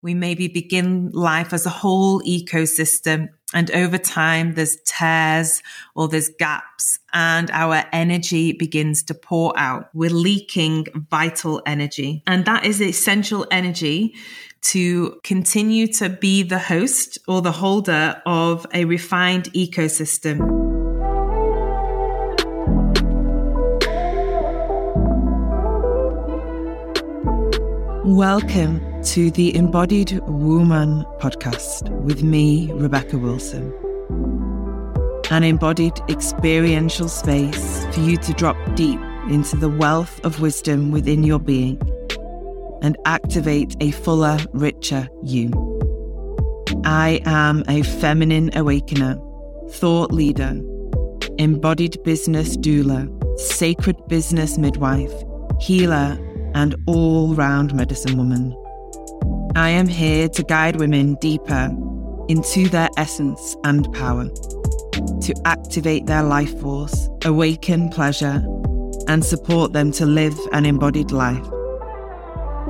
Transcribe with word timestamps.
We 0.00 0.14
maybe 0.14 0.46
begin 0.46 1.10
life 1.12 1.52
as 1.52 1.66
a 1.66 1.70
whole 1.70 2.20
ecosystem 2.22 3.30
and 3.54 3.70
over 3.70 3.98
time 3.98 4.54
there's 4.54 4.76
tears 4.84 5.62
or 5.94 6.06
there's 6.06 6.28
gaps 6.38 6.98
and 7.12 7.50
our 7.50 7.82
energy 7.92 8.52
begins 8.52 9.02
to 9.04 9.14
pour 9.14 9.58
out. 9.58 9.88
We're 9.94 10.10
leaking 10.10 10.86
vital 11.10 11.62
energy 11.66 12.22
and 12.26 12.44
that 12.44 12.64
is 12.64 12.80
essential 12.80 13.46
energy 13.50 14.14
to 14.60 15.18
continue 15.24 15.86
to 15.94 16.08
be 16.08 16.42
the 16.42 16.58
host 16.58 17.18
or 17.26 17.42
the 17.42 17.52
holder 17.52 18.20
of 18.26 18.66
a 18.74 18.84
refined 18.84 19.52
ecosystem. 19.52 20.67
Welcome 28.08 29.02
to 29.02 29.30
the 29.30 29.54
Embodied 29.54 30.18
Woman 30.20 31.04
podcast 31.20 31.90
with 32.04 32.22
me, 32.22 32.72
Rebecca 32.72 33.18
Wilson. 33.18 33.70
An 35.30 35.44
embodied 35.44 35.92
experiential 36.08 37.10
space 37.10 37.84
for 37.92 38.00
you 38.00 38.16
to 38.16 38.32
drop 38.32 38.56
deep 38.74 38.98
into 39.28 39.56
the 39.56 39.68
wealth 39.68 40.24
of 40.24 40.40
wisdom 40.40 40.90
within 40.90 41.22
your 41.22 41.38
being 41.38 41.78
and 42.80 42.96
activate 43.04 43.76
a 43.80 43.90
fuller, 43.90 44.38
richer 44.54 45.06
you. 45.22 45.50
I 46.86 47.20
am 47.26 47.62
a 47.68 47.82
feminine 47.82 48.56
awakener, 48.56 49.18
thought 49.68 50.12
leader, 50.12 50.58
embodied 51.36 52.02
business 52.04 52.56
doula, 52.56 53.06
sacred 53.38 53.98
business 54.08 54.56
midwife, 54.56 55.12
healer, 55.60 56.18
and 56.54 56.74
all 56.86 57.34
round 57.34 57.74
medicine 57.74 58.16
woman. 58.16 58.56
I 59.56 59.70
am 59.70 59.88
here 59.88 60.28
to 60.28 60.42
guide 60.42 60.76
women 60.76 61.16
deeper 61.20 61.74
into 62.28 62.68
their 62.68 62.88
essence 62.96 63.56
and 63.64 63.92
power, 63.92 64.28
to 64.28 65.34
activate 65.44 66.06
their 66.06 66.22
life 66.22 66.60
force, 66.60 67.08
awaken 67.24 67.88
pleasure, 67.88 68.44
and 69.08 69.24
support 69.24 69.72
them 69.72 69.90
to 69.92 70.06
live 70.06 70.38
an 70.52 70.66
embodied 70.66 71.10
life. 71.10 71.44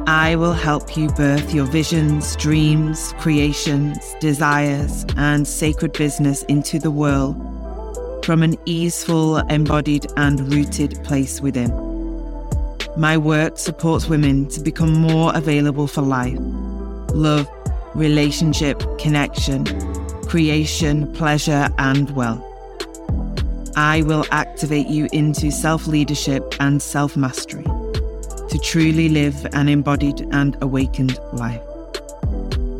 I 0.06 0.36
will 0.36 0.54
help 0.54 0.96
you 0.96 1.08
birth 1.08 1.52
your 1.52 1.66
visions, 1.66 2.34
dreams, 2.36 3.12
creations, 3.18 3.98
desires, 4.20 5.04
and 5.16 5.46
sacred 5.46 5.92
business 5.92 6.44
into 6.44 6.78
the 6.78 6.90
world 6.90 7.36
from 8.24 8.42
an 8.42 8.56
easeful, 8.66 9.38
embodied, 9.48 10.06
and 10.16 10.52
rooted 10.52 11.02
place 11.02 11.40
within. 11.40 11.87
My 12.98 13.16
work 13.16 13.58
supports 13.58 14.08
women 14.08 14.48
to 14.48 14.60
become 14.60 14.92
more 14.92 15.30
available 15.36 15.86
for 15.86 16.02
life, 16.02 16.36
love, 17.14 17.48
relationship, 17.94 18.82
connection, 18.98 19.64
creation, 20.26 21.12
pleasure, 21.12 21.68
and 21.78 22.10
wealth. 22.16 22.42
I 23.76 24.02
will 24.04 24.24
activate 24.32 24.88
you 24.88 25.08
into 25.12 25.52
self 25.52 25.86
leadership 25.86 26.56
and 26.58 26.82
self 26.82 27.16
mastery 27.16 27.62
to 27.62 28.58
truly 28.64 29.08
live 29.08 29.46
an 29.52 29.68
embodied 29.68 30.22
and 30.32 30.60
awakened 30.60 31.20
life. 31.32 31.62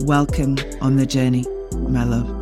Welcome 0.03 0.57
on 0.81 0.97
the 0.97 1.07
journey, 1.07 1.45
my 1.75 2.03
love. 2.03 2.38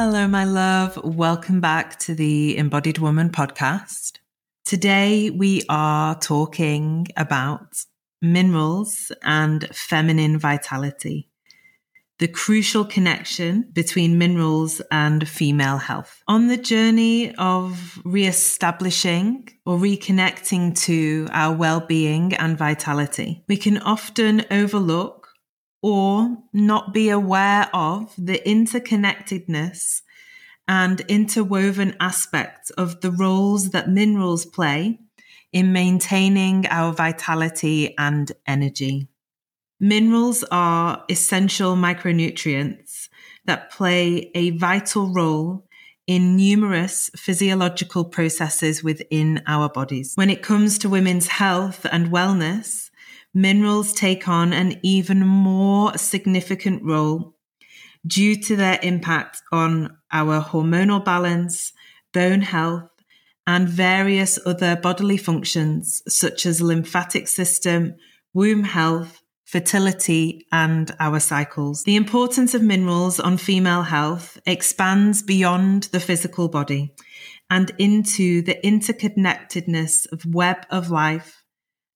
Hello, 0.00 0.28
my 0.28 0.44
love. 0.44 0.96
Welcome 1.02 1.60
back 1.60 1.98
to 1.98 2.14
the 2.14 2.56
Embodied 2.56 2.98
Woman 2.98 3.30
podcast. 3.30 4.18
Today 4.64 5.28
we 5.28 5.64
are 5.68 6.16
talking 6.20 7.08
about 7.16 7.84
minerals 8.22 9.10
and 9.24 9.66
feminine 9.74 10.38
vitality, 10.38 11.28
the 12.20 12.28
crucial 12.28 12.84
connection 12.84 13.70
between 13.72 14.18
minerals 14.18 14.80
and 14.92 15.28
female 15.28 15.78
health. 15.78 16.22
On 16.28 16.46
the 16.46 16.56
journey 16.56 17.34
of 17.34 18.00
re-establishing 18.04 19.48
or 19.66 19.78
reconnecting 19.78 20.78
to 20.82 21.26
our 21.32 21.56
well-being 21.56 22.34
and 22.34 22.56
vitality, 22.56 23.42
we 23.48 23.56
can 23.56 23.78
often 23.78 24.44
overlook 24.52 25.17
or 25.82 26.36
not 26.52 26.92
be 26.92 27.08
aware 27.08 27.68
of 27.72 28.12
the 28.18 28.40
interconnectedness 28.44 30.02
and 30.66 31.00
interwoven 31.02 31.96
aspects 32.00 32.70
of 32.70 33.00
the 33.00 33.10
roles 33.10 33.70
that 33.70 33.88
minerals 33.88 34.44
play 34.44 34.98
in 35.52 35.72
maintaining 35.72 36.66
our 36.66 36.92
vitality 36.92 37.94
and 37.96 38.32
energy. 38.46 39.08
Minerals 39.80 40.44
are 40.50 41.04
essential 41.08 41.76
micronutrients 41.76 43.08
that 43.46 43.70
play 43.70 44.30
a 44.34 44.50
vital 44.50 45.12
role 45.12 45.64
in 46.06 46.36
numerous 46.36 47.10
physiological 47.16 48.04
processes 48.04 48.82
within 48.82 49.42
our 49.46 49.68
bodies. 49.68 50.12
When 50.16 50.30
it 50.30 50.42
comes 50.42 50.78
to 50.78 50.88
women's 50.88 51.28
health 51.28 51.86
and 51.92 52.10
wellness, 52.10 52.87
minerals 53.38 53.92
take 53.92 54.26
on 54.28 54.52
an 54.52 54.74
even 54.82 55.20
more 55.20 55.96
significant 55.96 56.82
role 56.82 57.36
due 58.04 58.34
to 58.34 58.56
their 58.56 58.80
impact 58.82 59.40
on 59.52 59.96
our 60.10 60.42
hormonal 60.42 61.04
balance, 61.04 61.72
bone 62.12 62.40
health, 62.40 62.90
and 63.46 63.68
various 63.68 64.40
other 64.44 64.74
bodily 64.74 65.16
functions 65.16 66.02
such 66.08 66.46
as 66.46 66.60
lymphatic 66.60 67.28
system, 67.28 67.94
womb 68.34 68.64
health, 68.64 69.22
fertility, 69.44 70.44
and 70.50 70.94
our 70.98 71.20
cycles. 71.20 71.84
The 71.84 71.96
importance 71.96 72.54
of 72.54 72.62
minerals 72.62 73.20
on 73.20 73.36
female 73.36 73.82
health 73.82 74.38
expands 74.46 75.22
beyond 75.22 75.84
the 75.84 76.00
physical 76.00 76.48
body 76.48 76.92
and 77.48 77.70
into 77.78 78.42
the 78.42 78.58
interconnectedness 78.64 80.12
of 80.12 80.26
web 80.26 80.66
of 80.70 80.90
life 80.90 81.44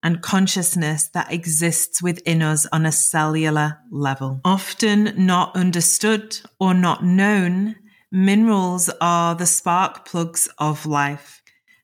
and 0.03 0.21
consciousness 0.21 1.07
that 1.13 1.31
exists 1.31 2.03
within 2.03 2.41
us 2.41 2.67
on 2.73 2.85
a 2.85 2.91
cellular 2.91 3.79
level. 3.89 4.41
Often 4.43 5.25
not 5.25 5.55
understood 5.55 6.37
or 6.59 6.73
not 6.73 7.03
known, 7.03 7.77
minerals 8.11 8.89
are 9.01 9.33
the 9.33 9.45
spark 9.45 10.05
plugs 10.05 10.49
of 10.59 10.85
life. 10.85 11.41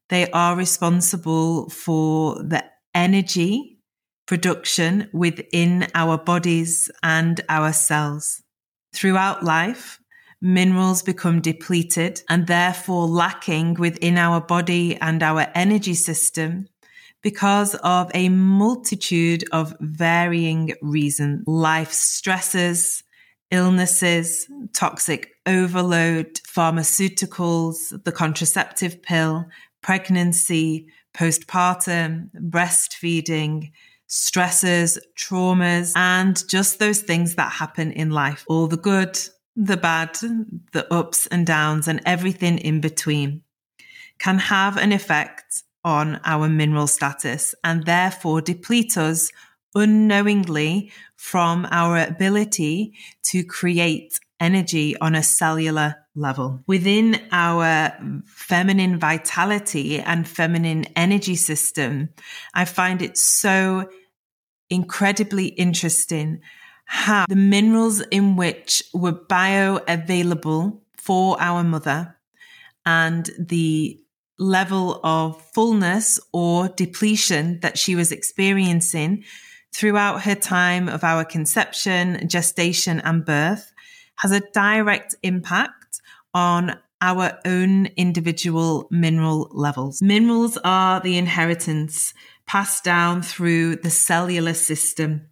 They 0.09 0.29
are 0.31 0.55
responsible 0.55 1.69
for 1.69 2.35
the 2.43 2.65
energy 2.93 3.77
production 4.25 5.09
within 5.11 5.87
our 5.95 6.17
bodies 6.17 6.91
and 7.01 7.41
our 7.49 7.73
cells. 7.73 8.43
Throughout 8.93 9.43
life, 9.43 9.99
minerals 10.41 11.01
become 11.01 11.41
depleted 11.41 12.21
and 12.29 12.45
therefore 12.45 13.07
lacking 13.07 13.75
within 13.75 14.17
our 14.17 14.39
body 14.41 14.97
and 14.97 15.23
our 15.23 15.47
energy 15.55 15.93
system 15.93 16.67
because 17.21 17.75
of 17.75 18.09
a 18.13 18.29
multitude 18.29 19.43
of 19.51 19.75
varying 19.79 20.73
reasons. 20.81 21.43
Life 21.47 21.91
stresses, 21.91 23.03
illnesses, 23.51 24.47
toxic 24.73 25.31
overload, 25.45 26.35
pharmaceuticals, 26.47 28.03
the 28.03 28.11
contraceptive 28.11 29.01
pill, 29.01 29.45
pregnancy, 29.81 30.87
postpartum, 31.13 32.29
breastfeeding, 32.35 33.71
stresses, 34.07 34.97
traumas, 35.17 35.93
and 35.95 36.47
just 36.47 36.79
those 36.79 37.01
things 37.01 37.35
that 37.35 37.51
happen 37.51 37.91
in 37.91 38.09
life. 38.11 38.43
All 38.47 38.67
the 38.67 38.77
good, 38.77 39.19
the 39.55 39.77
bad, 39.77 40.15
the 40.71 40.87
ups 40.91 41.27
and 41.27 41.45
downs, 41.45 41.87
and 41.87 42.01
everything 42.05 42.57
in 42.59 42.81
between 42.81 43.41
can 44.19 44.37
have 44.37 44.77
an 44.77 44.91
effect 44.91 45.63
on 45.83 46.19
our 46.25 46.49
mineral 46.49 46.87
status 46.87 47.55
and 47.63 47.85
therefore 47.85 48.41
deplete 48.41 48.97
us 48.97 49.31
unknowingly 49.75 50.91
from 51.15 51.67
our 51.71 51.97
ability 51.97 52.93
to 53.23 53.43
create 53.43 54.19
energy 54.39 54.97
on 54.97 55.15
a 55.15 55.23
cellular 55.23 55.95
level. 56.15 56.61
Within 56.67 57.21
our 57.31 57.91
feminine 58.25 58.99
vitality 58.99 59.99
and 59.99 60.27
feminine 60.27 60.85
energy 60.95 61.35
system, 61.35 62.09
I 62.53 62.65
find 62.65 63.01
it 63.01 63.17
so 63.17 63.89
incredibly 64.69 65.47
interesting 65.47 66.41
how 66.85 67.25
the 67.27 67.35
minerals 67.35 68.01
in 68.01 68.35
which 68.35 68.83
were 68.93 69.13
bioavailable 69.13 70.79
for 70.97 71.39
our 71.39 71.63
mother 71.63 72.15
and 72.85 73.29
the 73.37 73.99
level 74.39 74.99
of 75.03 75.41
fullness 75.53 76.19
or 76.31 76.69
depletion 76.69 77.59
that 77.59 77.77
she 77.77 77.95
was 77.95 78.11
experiencing 78.11 79.23
throughout 79.75 80.23
her 80.23 80.35
time 80.35 80.89
of 80.89 81.03
our 81.03 81.23
conception, 81.23 82.27
gestation, 82.27 82.99
and 83.01 83.25
birth 83.25 83.71
has 84.15 84.31
a 84.31 84.41
direct 84.53 85.15
impact 85.21 86.01
on 86.33 86.77
our 87.01 87.39
own 87.45 87.85
individual 87.97 88.87
mineral 88.91 89.49
levels. 89.51 90.01
Minerals 90.01 90.57
are 90.63 90.99
the 90.99 91.17
inheritance 91.17 92.13
passed 92.45 92.83
down 92.83 93.21
through 93.21 93.77
the 93.77 93.89
cellular 93.89 94.53
system 94.53 95.29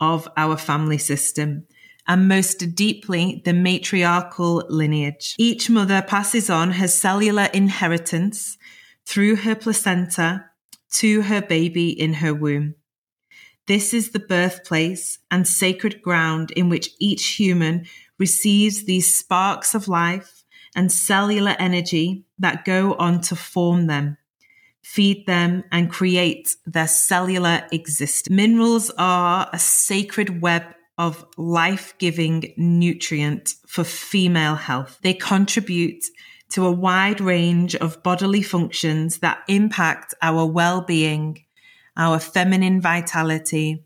of 0.00 0.28
our 0.36 0.56
family 0.56 0.98
system 0.98 1.66
and 2.08 2.28
most 2.28 2.74
deeply 2.74 3.42
the 3.44 3.52
matriarchal 3.52 4.64
lineage. 4.68 5.34
Each 5.38 5.68
mother 5.68 6.02
passes 6.02 6.48
on 6.48 6.72
her 6.72 6.88
cellular 6.88 7.48
inheritance 7.52 8.58
through 9.04 9.36
her 9.36 9.54
placenta 9.54 10.44
to 10.90 11.22
her 11.22 11.42
baby 11.42 11.90
in 11.90 12.14
her 12.14 12.34
womb. 12.34 12.74
This 13.66 13.92
is 13.92 14.10
the 14.10 14.20
birthplace 14.20 15.18
and 15.30 15.46
sacred 15.46 16.00
ground 16.00 16.52
in 16.52 16.68
which 16.68 16.90
each 17.00 17.34
human 17.34 17.86
receives 18.18 18.84
these 18.84 19.12
sparks 19.12 19.74
of 19.74 19.88
life 19.88 20.44
and 20.76 20.92
cellular 20.92 21.56
energy 21.58 22.24
that 22.38 22.64
go 22.64 22.94
on 22.94 23.20
to 23.22 23.34
form 23.34 23.88
them, 23.88 24.18
feed 24.82 25.26
them, 25.26 25.64
and 25.72 25.90
create 25.90 26.54
their 26.64 26.86
cellular 26.86 27.66
existence. 27.72 28.30
Minerals 28.30 28.90
are 28.98 29.50
a 29.52 29.58
sacred 29.58 30.40
web 30.40 30.62
of 30.98 31.24
life 31.36 31.94
giving 31.98 32.54
nutrient 32.56 33.54
for 33.66 33.84
female 33.84 34.54
health. 34.54 34.98
They 35.02 35.14
contribute 35.14 36.04
to 36.50 36.66
a 36.66 36.72
wide 36.72 37.20
range 37.20 37.74
of 37.76 38.02
bodily 38.02 38.42
functions 38.42 39.18
that 39.18 39.42
impact 39.48 40.14
our 40.22 40.46
well 40.46 40.80
being, 40.80 41.44
our 41.96 42.18
feminine 42.18 42.80
vitality, 42.80 43.84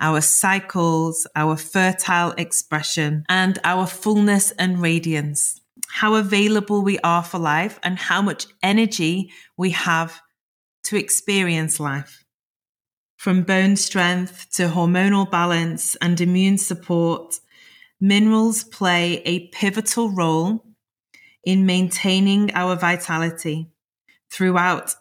our 0.00 0.20
cycles, 0.20 1.26
our 1.36 1.56
fertile 1.56 2.32
expression, 2.32 3.24
and 3.28 3.58
our 3.64 3.86
fullness 3.86 4.50
and 4.52 4.80
radiance. 4.80 5.60
How 5.88 6.14
available 6.14 6.82
we 6.82 6.98
are 7.00 7.22
for 7.22 7.38
life 7.38 7.78
and 7.82 7.98
how 7.98 8.22
much 8.22 8.46
energy 8.62 9.30
we 9.56 9.70
have 9.70 10.20
to 10.84 10.96
experience 10.96 11.80
life. 11.80 12.24
From 13.18 13.42
bone 13.42 13.74
strength 13.74 14.46
to 14.52 14.68
hormonal 14.68 15.28
balance 15.28 15.96
and 15.96 16.20
immune 16.20 16.56
support, 16.56 17.40
minerals 18.00 18.62
play 18.62 19.22
a 19.24 19.48
pivotal 19.48 20.10
role 20.10 20.64
in 21.42 21.66
maintaining 21.66 22.54
our 22.54 22.76
vitality 22.76 23.72
throughout 24.30 24.94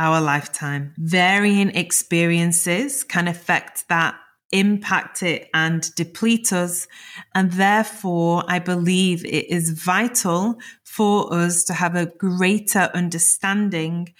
our 0.00 0.20
lifetime. 0.20 0.94
Varying 0.98 1.70
experiences 1.76 3.04
can 3.04 3.28
affect 3.28 3.88
that, 3.88 4.16
impact 4.50 5.22
it, 5.22 5.48
and 5.54 5.94
deplete 5.94 6.52
us. 6.52 6.88
And 7.36 7.52
therefore, 7.52 8.42
I 8.48 8.58
believe 8.58 9.24
it 9.24 9.48
is 9.48 9.70
vital 9.70 10.58
for 10.82 11.32
us 11.32 11.62
to 11.64 11.72
have 11.72 11.94
a 11.94 12.06
greater 12.06 12.90
understanding 12.94 14.12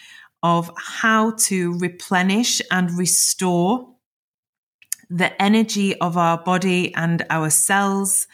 of 0.44 0.70
how 0.76 1.32
to 1.38 1.76
replenish 1.79 2.61
and 2.70 2.91
restore 2.99 3.88
the 5.08 5.43
energy 5.43 5.99
of 6.00 6.19
our 6.19 6.37
body 6.37 6.94
and 6.94 7.25
our 7.31 7.49
cells 7.49 8.29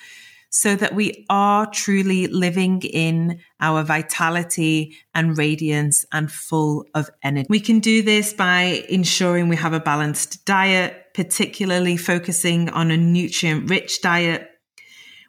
so 0.51 0.75
that 0.75 0.93
we 0.93 1.25
are 1.31 1.71
truly 1.71 2.27
living 2.27 2.83
in 2.83 3.39
our 3.61 3.85
vitality 3.85 4.97
and 5.15 5.39
radiance 5.39 6.05
and 6.11 6.33
full 6.33 6.85
of 6.97 7.09
energy. 7.23 7.47
We 7.49 7.61
can 7.61 7.79
do 7.79 8.03
this 8.03 8.33
by 8.33 8.85
ensuring 8.89 9.49
we 9.49 9.55
have 9.55 9.73
a 9.73 9.79
balanced 9.79 10.45
diet, 10.45 11.15
particularly 11.15 11.97
focusing 11.97 12.69
on 12.71 12.91
a 12.91 12.97
nutrient 12.97 13.71
rich 13.71 14.03
diet 14.03 14.49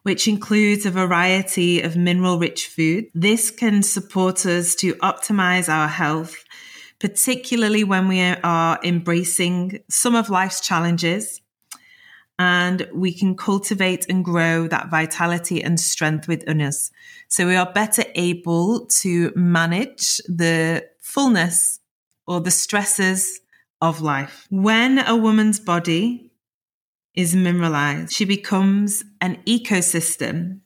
which 0.03 0.27
includes 0.27 0.85
a 0.85 0.89
variety 0.91 1.81
of 1.81 1.95
mineral 1.95 2.39
rich 2.39 2.67
food. 2.67 3.05
This 3.13 3.51
can 3.51 3.83
support 3.83 4.45
us 4.47 4.73
to 4.75 4.95
optimize 4.95 5.69
our 5.69 5.87
health 5.87 6.43
particularly 7.01 7.83
when 7.83 8.07
we 8.07 8.21
are 8.21 8.79
embracing 8.83 9.79
some 9.89 10.13
of 10.13 10.29
life's 10.29 10.61
challenges. 10.61 11.41
And 12.37 12.87
we 12.93 13.11
can 13.11 13.35
cultivate 13.35 14.05
and 14.07 14.23
grow 14.23 14.67
that 14.67 14.89
vitality 14.89 15.63
and 15.63 15.79
strength 15.79 16.27
within 16.27 16.61
us. 16.61 16.91
So 17.27 17.47
we 17.47 17.55
are 17.55 17.71
better 17.71 18.03
able 18.15 18.85
to 19.01 19.31
manage 19.35 20.17
the 20.27 20.87
fullness 20.99 21.79
or 22.27 22.39
the 22.39 22.51
stresses 22.51 23.41
of 23.79 24.01
life. 24.01 24.47
When 24.49 24.99
a 24.99 25.15
woman's 25.15 25.59
body 25.59 26.31
is 27.15 27.35
mineralized, 27.35 28.13
she 28.13 28.25
becomes 28.25 29.03
an 29.19 29.41
ecosystem 29.47 30.61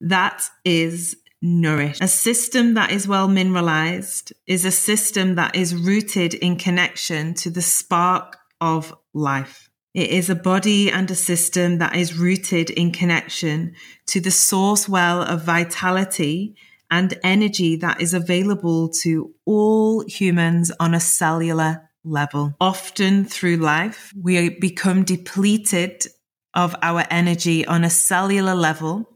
that 0.00 0.48
is 0.64 1.16
nourished. 1.42 2.02
A 2.02 2.08
system 2.08 2.74
that 2.74 2.90
is 2.90 3.08
well 3.08 3.28
mineralized 3.28 4.32
is 4.46 4.64
a 4.64 4.70
system 4.70 5.36
that 5.36 5.56
is 5.56 5.74
rooted 5.74 6.34
in 6.34 6.56
connection 6.56 7.34
to 7.34 7.50
the 7.50 7.62
spark 7.62 8.36
of 8.60 8.94
life. 9.14 9.70
It 9.94 10.10
is 10.10 10.30
a 10.30 10.36
body 10.36 10.90
and 10.90 11.10
a 11.10 11.16
system 11.16 11.78
that 11.78 11.96
is 11.96 12.16
rooted 12.16 12.70
in 12.70 12.92
connection 12.92 13.74
to 14.06 14.20
the 14.20 14.30
source 14.30 14.88
well 14.88 15.22
of 15.22 15.42
vitality 15.42 16.54
and 16.90 17.18
energy 17.24 17.76
that 17.76 18.00
is 18.00 18.14
available 18.14 18.88
to 19.02 19.34
all 19.46 20.04
humans 20.06 20.70
on 20.78 20.94
a 20.94 21.00
cellular 21.00 21.88
level. 22.04 22.54
Often 22.60 23.26
through 23.26 23.56
life, 23.56 24.12
we 24.20 24.50
become 24.50 25.04
depleted 25.04 26.06
of 26.54 26.74
our 26.82 27.04
energy 27.10 27.66
on 27.66 27.84
a 27.84 27.90
cellular 27.90 28.54
level. 28.54 29.08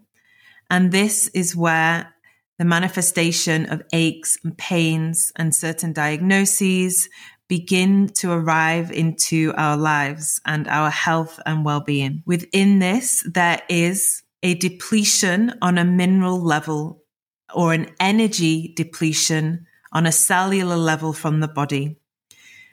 And 0.70 0.92
this 0.92 1.28
is 1.28 1.54
where 1.54 2.13
the 2.58 2.64
manifestation 2.64 3.66
of 3.66 3.82
aches 3.92 4.38
and 4.44 4.56
pains 4.56 5.32
and 5.36 5.54
certain 5.54 5.92
diagnoses 5.92 7.08
begin 7.48 8.08
to 8.08 8.32
arrive 8.32 8.90
into 8.90 9.52
our 9.56 9.76
lives 9.76 10.40
and 10.46 10.66
our 10.68 10.90
health 10.90 11.40
and 11.44 11.64
well-being. 11.64 12.22
Within 12.26 12.78
this, 12.78 13.26
there 13.30 13.60
is 13.68 14.22
a 14.42 14.54
depletion 14.54 15.54
on 15.60 15.78
a 15.78 15.84
mineral 15.84 16.40
level 16.40 17.02
or 17.54 17.72
an 17.72 17.88
energy 18.00 18.72
depletion 18.76 19.66
on 19.92 20.06
a 20.06 20.12
cellular 20.12 20.76
level 20.76 21.12
from 21.12 21.40
the 21.40 21.48
body. 21.48 21.96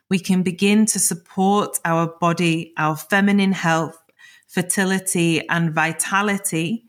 We 0.10 0.20
can 0.20 0.44
begin 0.44 0.86
to 0.88 1.00
support 1.00 1.80
our 1.86 2.08
body, 2.08 2.74
our 2.78 2.98
feminine 2.98 3.54
health, 3.54 3.98
fertility 4.48 5.48
and 5.48 5.74
vitality 5.74 6.86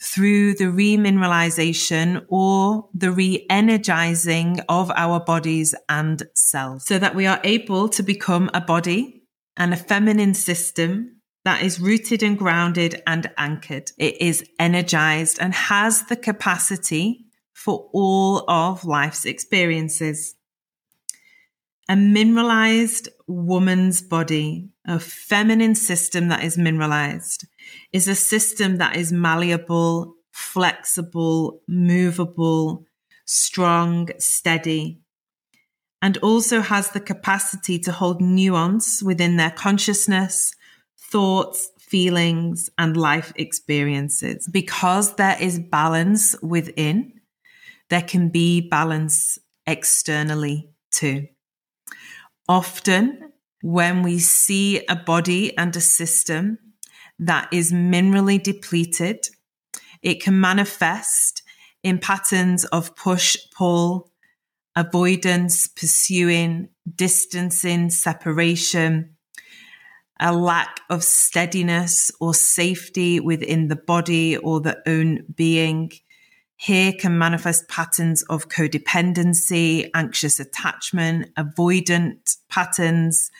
through 0.00 0.54
the 0.54 0.64
remineralization 0.64 2.24
or 2.28 2.88
the 2.94 3.10
re-energizing 3.10 4.60
of 4.68 4.92
our 4.94 5.18
bodies 5.18 5.74
and 5.88 6.22
cells 6.34 6.86
so 6.86 6.98
that 6.98 7.14
we 7.14 7.26
are 7.26 7.40
able 7.42 7.88
to 7.88 8.02
become 8.02 8.48
a 8.54 8.60
body 8.60 9.22
and 9.56 9.74
a 9.74 9.76
feminine 9.76 10.34
system 10.34 11.16
that 11.44 11.62
is 11.62 11.80
rooted 11.80 12.22
and 12.22 12.38
grounded 12.38 13.02
and 13.06 13.30
anchored. 13.38 13.90
It 13.98 14.20
is 14.20 14.44
energized 14.58 15.38
and 15.40 15.52
has 15.54 16.04
the 16.04 16.16
capacity 16.16 17.26
for 17.52 17.88
all 17.92 18.48
of 18.48 18.84
life's 18.84 19.24
experiences. 19.24 20.36
A 21.88 21.96
mineralized 21.96 23.08
woman's 23.26 24.02
body, 24.02 24.68
a 24.86 25.00
feminine 25.00 25.74
system 25.74 26.28
that 26.28 26.44
is 26.44 26.58
mineralized, 26.58 27.46
is 27.92 28.08
a 28.08 28.14
system 28.14 28.76
that 28.76 28.96
is 28.96 29.12
malleable, 29.12 30.14
flexible, 30.32 31.62
movable, 31.66 32.86
strong, 33.24 34.08
steady, 34.18 35.00
and 36.00 36.16
also 36.18 36.60
has 36.60 36.90
the 36.90 37.00
capacity 37.00 37.78
to 37.80 37.92
hold 37.92 38.20
nuance 38.20 39.02
within 39.02 39.36
their 39.36 39.50
consciousness, 39.50 40.54
thoughts, 40.96 41.70
feelings, 41.78 42.70
and 42.78 42.96
life 42.96 43.32
experiences. 43.36 44.48
Because 44.50 45.16
there 45.16 45.36
is 45.40 45.58
balance 45.58 46.40
within, 46.42 47.20
there 47.90 48.02
can 48.02 48.28
be 48.28 48.60
balance 48.60 49.38
externally 49.66 50.70
too. 50.90 51.26
Often, 52.48 53.32
when 53.60 54.02
we 54.02 54.18
see 54.18 54.84
a 54.86 54.94
body 54.94 55.56
and 55.58 55.74
a 55.74 55.80
system 55.80 56.58
that 57.18 57.48
is 57.52 57.72
minerally 57.72 58.42
depleted, 58.42 59.26
it 60.02 60.22
can 60.22 60.40
manifest 60.40 61.42
in 61.82 61.98
patterns 61.98 62.64
of 62.66 62.94
push, 62.96 63.36
pull, 63.56 64.10
avoidance, 64.76 65.66
pursuing, 65.66 66.68
distancing, 66.94 67.90
separation, 67.90 69.16
a 70.20 70.32
lack 70.32 70.80
of 70.90 71.04
steadiness 71.04 72.10
or 72.20 72.34
safety 72.34 73.20
within 73.20 73.68
the 73.68 73.76
body 73.76 74.36
or 74.36 74.60
the 74.60 74.80
own 74.88 75.24
being, 75.34 75.92
here 76.60 76.92
can 76.92 77.16
manifest 77.16 77.68
patterns 77.68 78.24
of 78.24 78.48
codependency, 78.48 79.88
anxious 79.94 80.40
attachment, 80.40 81.32
avoidant 81.36 82.36
patterns. 82.48 83.30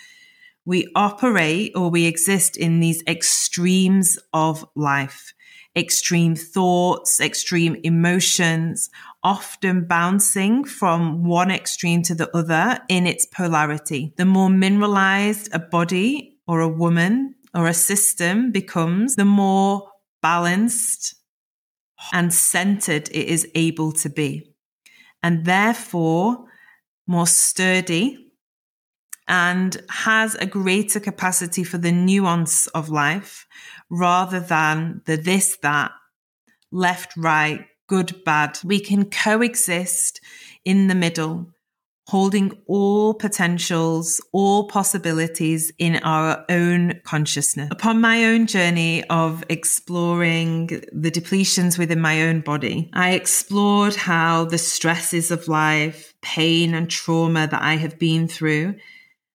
We 0.69 0.87
operate 0.95 1.73
or 1.75 1.89
we 1.89 2.05
exist 2.05 2.59
in 2.59 2.81
these 2.81 3.03
extremes 3.07 4.19
of 4.35 4.67
life. 4.77 5.33
extreme 5.77 6.35
thoughts, 6.35 7.21
extreme 7.21 7.77
emotions, 7.85 8.91
often 9.23 9.87
bouncing 9.87 10.65
from 10.65 11.25
one 11.25 11.51
extreme 11.51 12.03
to 12.03 12.15
the 12.15 12.29
other 12.37 12.81
in 12.89 13.07
its 13.07 13.27
polarity. 13.27 14.13
The 14.17 14.25
more 14.25 14.51
mineralized 14.51 15.49
a 15.55 15.59
body 15.59 16.37
or 16.47 16.61
a 16.61 16.69
woman 16.69 17.35
or 17.55 17.67
a 17.67 17.75
system 17.75 18.51
becomes, 18.51 19.17
the 19.17 19.25
more 19.25 19.89
balanced 20.21 21.15
and 22.13 22.35
centered 22.35 23.09
it 23.09 23.29
is 23.29 23.49
able 23.55 23.93
to 23.93 24.11
be. 24.11 24.53
And 25.23 25.45
therefore, 25.45 26.45
more 27.07 27.27
sturdy 27.27 28.28
and 29.29 29.81
has 29.91 30.35
a 30.37 30.47
greater 30.47 30.99
capacity 30.99 31.63
for 31.63 31.79
the 31.79 31.93
nuance 31.93 32.67
of 32.69 32.89
life 32.89 33.47
rather 33.91 34.41
than 34.41 35.03
the 35.05 35.17
this, 35.17 35.59
that, 35.63 35.93
left, 36.73 37.13
right, 37.17 37.67
good, 37.89 38.25
bad. 38.25 38.59
We 38.65 38.81
can 38.81 39.11
coexist 39.11 40.21
in 40.65 40.89
the 40.89 40.95
middle, 40.95 41.51
holding 42.07 42.53
all 42.67 43.15
potentials, 43.15 44.21
all 44.33 44.67
possibilities 44.69 45.73
in 45.79 45.97
our 45.97 46.45
own 46.49 47.01
consciousness. 47.05 47.69
Upon 47.71 48.01
my 48.01 48.25
own 48.25 48.47
journey 48.47 49.05
of 49.05 49.45
exploring 49.51 50.69
the 50.93 51.11
depletions 51.11 51.79
within 51.79 52.01
my 52.01 52.23
own 52.23 52.41
body, 52.41 52.91
I 52.95 53.13
explored 53.13 53.95
how 53.95 54.47
the 54.47 54.59
stresses 54.59 55.31
of 55.31 55.49
life, 55.49 56.15
pain 56.23 56.75
and 56.75 56.91
trauma 56.91 57.47
that 57.47 57.63
I 57.63 57.77
have 57.77 57.99
been 57.99 58.27
through 58.27 58.75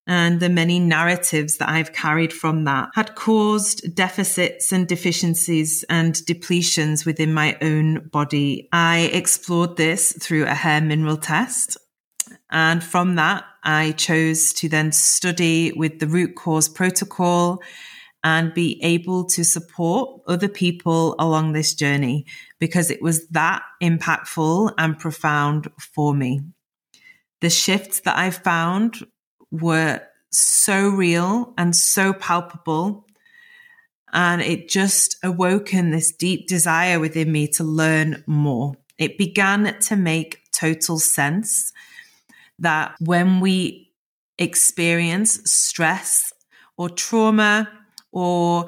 and 0.06 0.40
the 0.40 0.50
many 0.50 0.80
narratives 0.80 1.58
that 1.58 1.70
I've 1.70 1.94
carried 1.94 2.34
from 2.34 2.66
that 2.66 2.90
had 2.94 3.16
caused 3.16 3.96
deficits 3.96 4.72
and 4.72 4.88
deficiencies 4.88 5.84
and 5.90 6.14
depletions 6.14 7.06
within 7.06 7.34
my 7.34 7.58
own 7.62 8.10
body. 8.10 8.68
I 8.74 9.10
explored 9.14 9.78
this 9.78 10.12
through 10.12 10.46
a 10.46 10.54
hair 10.54 10.82
mineral 10.82 11.18
test. 11.18 11.78
And 12.52 12.84
from 12.84 13.16
that, 13.16 13.46
I 13.64 13.94
chose 13.94 14.52
to 14.54 14.68
then 14.68 14.92
study 14.92 15.72
with 15.72 16.00
the 16.00 16.08
root 16.08 16.36
cause 16.36 16.68
protocol 16.68 17.62
and 18.26 18.54
be 18.54 18.82
able 18.84 19.26
to 19.26 19.44
support 19.44 20.22
other 20.28 20.48
people 20.48 21.16
along 21.20 21.54
this 21.54 21.74
journey 21.74 22.26
because 22.60 22.90
it 22.90 23.02
was 23.02 23.28
that 23.30 23.64
impactful 23.82 24.74
and 24.78 24.98
profound 24.98 25.70
for 25.78 26.14
me. 26.14 26.42
The 27.42 27.50
shifts 27.50 28.02
that 28.02 28.18
I 28.18 28.32
found 28.32 29.06
were 29.54 30.02
so 30.32 30.90
real 30.90 31.54
and 31.58 31.76
so 31.76 32.12
palpable. 32.12 33.06
And 34.12 34.42
it 34.42 34.68
just 34.68 35.16
awoken 35.24 35.92
this 35.92 36.12
deep 36.12 36.48
desire 36.48 37.00
within 37.00 37.32
me 37.32 37.48
to 37.50 37.64
learn 37.64 38.24
more. 38.28 38.74
It 38.98 39.18
began 39.18 39.80
to 39.80 39.96
make 39.96 40.42
total 40.52 41.00
sense 41.00 41.72
that 42.60 42.96
when 43.00 43.40
we 43.40 43.92
experience 44.38 45.40
stress 45.52 46.34
or 46.78 46.90
trauma 46.90 47.70
or 48.12 48.68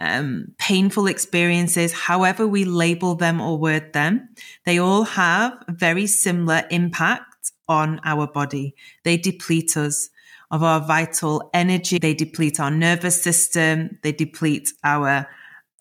um, 0.00 0.46
painful 0.58 1.06
experiences, 1.06 1.92
however 1.92 2.46
we 2.46 2.64
label 2.64 3.14
them 3.14 3.40
or 3.40 3.58
word 3.58 3.92
them, 3.92 4.28
they 4.64 4.78
all 4.78 5.04
have 5.04 5.52
a 5.68 5.72
very 5.72 6.06
similar 6.06 6.62
impact 6.70 7.52
on 7.68 8.00
our 8.04 8.26
body. 8.26 8.74
They 9.04 9.16
deplete 9.16 9.76
us 9.76 10.08
of 10.50 10.62
our 10.62 10.80
vital 10.80 11.50
energy. 11.54 11.98
They 11.98 12.14
deplete 12.14 12.58
our 12.60 12.70
nervous 12.70 13.20
system. 13.22 13.98
They 14.02 14.12
deplete 14.12 14.72
our 14.84 15.28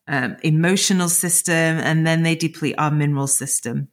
um, 0.08 0.38
emotional 0.44 1.10
system 1.10 1.54
and 1.80 2.06
then 2.06 2.24
they 2.24 2.36
deplete 2.36 2.76
our 2.78 2.92
mineral 2.92 3.28
system. 3.28 3.90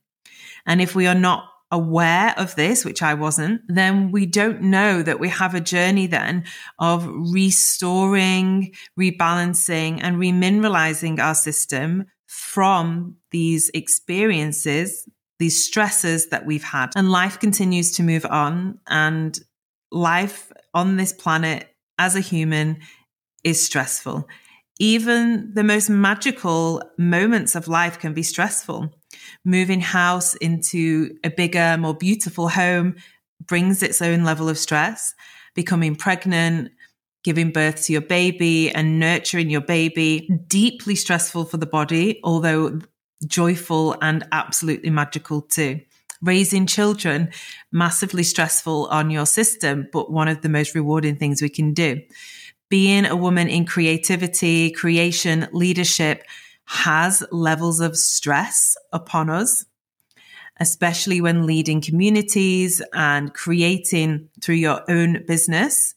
And 0.66 0.80
if 0.80 0.94
we 0.94 1.06
are 1.06 1.14
not 1.14 1.48
aware 1.70 2.34
of 2.36 2.54
this, 2.54 2.84
which 2.84 3.02
I 3.02 3.14
wasn't, 3.14 3.60
then 3.68 4.12
we 4.12 4.26
don't 4.26 4.62
know 4.62 5.02
that 5.02 5.20
we 5.20 5.28
have 5.28 5.54
a 5.54 5.60
journey 5.60 6.06
then 6.06 6.44
of 6.78 7.06
restoring, 7.06 8.74
rebalancing 8.98 9.98
and 10.02 10.16
remineralizing 10.16 11.18
our 11.18 11.34
system 11.34 12.06
from 12.26 13.16
these 13.30 13.70
experiences, 13.74 15.08
these 15.38 15.62
stresses 15.62 16.28
that 16.28 16.46
we've 16.46 16.64
had. 16.64 16.90
And 16.96 17.10
life 17.10 17.40
continues 17.40 17.92
to 17.92 18.02
move 18.02 18.24
on 18.26 18.78
and 18.86 19.38
life 19.90 20.52
on 20.76 20.96
this 20.96 21.12
planet 21.12 21.74
as 21.98 22.14
a 22.14 22.20
human 22.20 22.78
is 23.42 23.64
stressful. 23.64 24.28
Even 24.78 25.54
the 25.54 25.64
most 25.64 25.88
magical 25.88 26.82
moments 26.98 27.54
of 27.54 27.66
life 27.66 27.98
can 27.98 28.12
be 28.12 28.22
stressful. 28.22 28.92
Moving 29.42 29.80
house 29.80 30.34
into 30.34 31.16
a 31.24 31.30
bigger, 31.30 31.78
more 31.78 31.94
beautiful 31.94 32.50
home 32.50 32.96
brings 33.46 33.82
its 33.82 34.02
own 34.02 34.22
level 34.22 34.50
of 34.50 34.58
stress. 34.58 35.14
Becoming 35.54 35.96
pregnant, 35.96 36.72
giving 37.24 37.52
birth 37.52 37.86
to 37.86 37.92
your 37.92 38.02
baby 38.02 38.70
and 38.70 39.00
nurturing 39.00 39.48
your 39.48 39.62
baby, 39.62 40.28
deeply 40.46 40.94
stressful 40.94 41.46
for 41.46 41.56
the 41.56 41.66
body, 41.66 42.20
although 42.22 42.80
joyful 43.26 43.96
and 44.02 44.28
absolutely 44.30 44.90
magical 44.90 45.40
too 45.40 45.80
raising 46.22 46.66
children 46.66 47.30
massively 47.72 48.22
stressful 48.22 48.86
on 48.86 49.10
your 49.10 49.26
system, 49.26 49.88
but 49.92 50.10
one 50.10 50.28
of 50.28 50.42
the 50.42 50.48
most 50.48 50.74
rewarding 50.74 51.16
things 51.16 51.42
we 51.42 51.48
can 51.48 51.72
do. 51.72 52.00
Being 52.68 53.06
a 53.06 53.16
woman 53.16 53.48
in 53.48 53.64
creativity, 53.64 54.70
creation, 54.70 55.48
leadership 55.52 56.24
has 56.64 57.22
levels 57.30 57.80
of 57.80 57.96
stress 57.96 58.76
upon 58.92 59.30
us, 59.30 59.64
especially 60.58 61.20
when 61.20 61.46
leading 61.46 61.80
communities 61.80 62.82
and 62.92 63.32
creating 63.34 64.28
through 64.42 64.56
your 64.56 64.82
own 64.90 65.24
business 65.26 65.94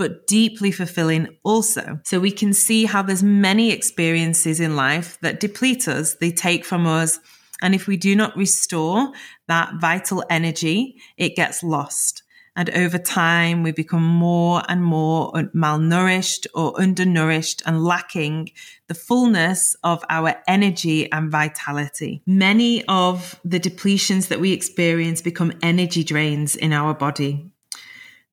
but 0.00 0.26
deeply 0.26 0.72
fulfilling 0.72 1.28
also. 1.42 2.00
So 2.04 2.20
we 2.20 2.30
can 2.30 2.54
see 2.54 2.86
how 2.86 3.02
there's 3.02 3.22
many 3.22 3.70
experiences 3.70 4.58
in 4.58 4.74
life 4.74 5.18
that 5.20 5.40
deplete 5.40 5.86
us. 5.88 6.14
They 6.14 6.30
take 6.30 6.64
from 6.64 6.86
us 6.86 7.20
and 7.62 7.74
if 7.74 7.86
we 7.86 7.96
do 7.96 8.14
not 8.16 8.36
restore 8.36 9.12
that 9.48 9.74
vital 9.80 10.24
energy, 10.30 11.00
it 11.16 11.36
gets 11.36 11.62
lost. 11.62 12.22
And 12.56 12.68
over 12.70 12.98
time, 12.98 13.62
we 13.62 13.70
become 13.72 14.04
more 14.04 14.62
and 14.68 14.84
more 14.84 15.32
malnourished 15.54 16.46
or 16.54 16.78
undernourished 16.78 17.62
and 17.64 17.84
lacking 17.84 18.50
the 18.88 18.94
fullness 18.94 19.76
of 19.84 20.04
our 20.10 20.34
energy 20.48 21.10
and 21.12 21.30
vitality. 21.30 22.22
Many 22.26 22.84
of 22.86 23.40
the 23.44 23.60
depletions 23.60 24.28
that 24.28 24.40
we 24.40 24.52
experience 24.52 25.22
become 25.22 25.52
energy 25.62 26.02
drains 26.02 26.56
in 26.56 26.72
our 26.72 26.92
body. 26.92 27.50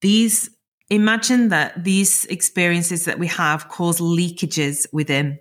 These, 0.01 0.50
imagine 0.89 1.50
that 1.50 1.84
these 1.84 2.25
experiences 2.25 3.05
that 3.05 3.19
we 3.19 3.27
have 3.27 3.69
cause 3.69 4.00
leakages 4.00 4.88
within. 4.91 5.39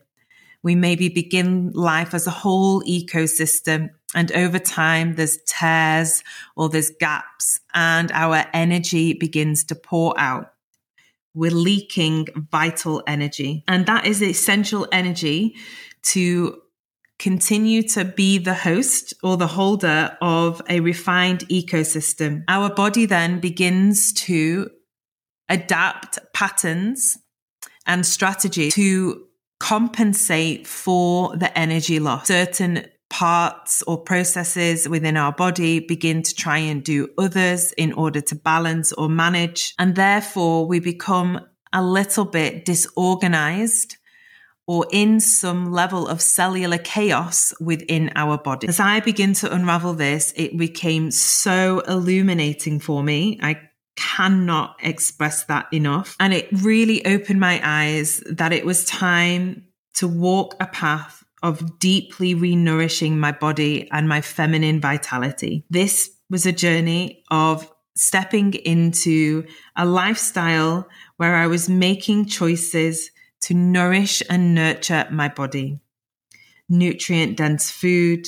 We 0.67 0.75
maybe 0.75 1.09
begin 1.09 1.71
life 1.75 2.13
as 2.13 2.27
a 2.27 2.33
whole 2.33 2.83
ecosystem 2.83 3.91
and 4.17 4.33
over 4.33 4.59
time 4.59 5.15
there's 5.15 5.39
tears 5.47 6.25
or 6.57 6.69
there's 6.69 6.91
gaps 6.91 7.61
and 7.73 8.11
our 8.11 8.45
energy 8.53 9.13
begins 9.13 9.63
to 9.67 9.77
pour 9.77 10.19
out. 10.19 10.53
We're 11.35 11.53
leaking 11.53 12.27
vital 12.51 13.01
energy 13.07 13.63
and 13.69 13.87
that 13.87 14.07
is 14.07 14.21
essential 14.21 14.89
energy 14.91 15.55
to 16.07 16.61
continue 17.21 17.85
to 17.91 18.05
be 18.05 18.39
the 18.39 18.55
host 18.55 19.15
or 19.23 19.37
the 19.37 19.47
holder 19.47 20.19
of 20.21 20.61
a 20.69 20.81
refined 20.81 21.47
ecosystem. 21.49 22.43
Our 22.49 22.75
body 22.75 23.07
then 23.07 23.39
begins 23.39 24.13
to 24.15 24.69
adapt 25.49 26.19
patterns 26.35 27.19
and 27.87 28.05
strategy 28.05 28.73
to 28.73 29.26
compensate 29.59 30.67
for 30.67 31.37
the 31.37 31.57
energy 31.59 31.99
loss. 31.99 32.27
Certain 32.27 32.87
parts 33.09 33.83
or 33.83 33.99
processes 33.99 34.89
within 34.89 35.17
our 35.17 35.33
body 35.33 35.81
begin 35.81 36.23
to 36.23 36.35
try 36.35 36.59
and 36.59 36.83
do 36.83 37.09
others 37.19 37.73
in 37.73 37.93
order 37.93 38.21
to 38.21 38.35
balance 38.35 38.93
or 38.93 39.09
manage. 39.09 39.75
And 39.79 39.95
therefore 39.95 40.67
we 40.67 40.81
become 40.81 41.41
a 41.73 41.83
little 41.83 42.25
bit 42.25 42.65
disorganized 42.65 43.97
or 44.67 44.87
in 44.91 45.21
some 45.21 45.71
level 45.71 46.09
of 46.09 46.21
cellular 46.21 46.79
chaos 46.79 47.55
within 47.61 48.11
our 48.17 48.37
body. 48.37 48.67
As 48.67 48.81
I 48.81 48.99
begin 49.01 49.33
to 49.35 49.53
unravel 49.53 49.95
this, 49.95 50.33
it 50.37 50.57
became 50.57 51.13
so 51.13 51.81
illuminating 51.81 52.81
for 52.81 53.03
me. 53.03 53.39
I 53.41 53.61
cannot 53.97 54.77
express 54.83 55.45
that 55.45 55.67
enough. 55.73 56.17
And 56.21 56.33
it 56.33 56.49
really 56.53 57.05
opened 57.07 57.41
my 57.41 57.61
eyes 57.65 58.23
that 58.31 58.53
it 58.53 58.65
was 58.65 58.85
time 58.85 59.65
to 59.95 60.07
walk 60.07 60.55
a 60.61 60.67
path 60.67 61.25
of 61.43 61.79
deeply 61.79 62.35
renourishing 62.35 63.13
my 63.17 63.33
body 63.33 63.89
and 63.91 64.09
my 64.09 64.21
feminine 64.21 64.81
vitality. 64.81 65.65
This 65.71 66.11
was 66.29 66.47
a 66.47 66.53
journey 66.53 67.25
of 67.31 67.71
stepping 67.95 68.53
into 68.55 69.47
a 69.77 69.87
lifestyle 69.87 70.89
where 71.17 71.35
I 71.35 71.47
was 71.47 71.69
making 71.69 72.27
choices 72.27 73.11
to 73.43 73.55
nourish 73.55 74.23
and 74.29 74.55
nurture 74.55 75.07
my 75.11 75.29
body. 75.29 75.81
nutrient 76.69 77.37
dense 77.37 77.71
food, 77.71 78.27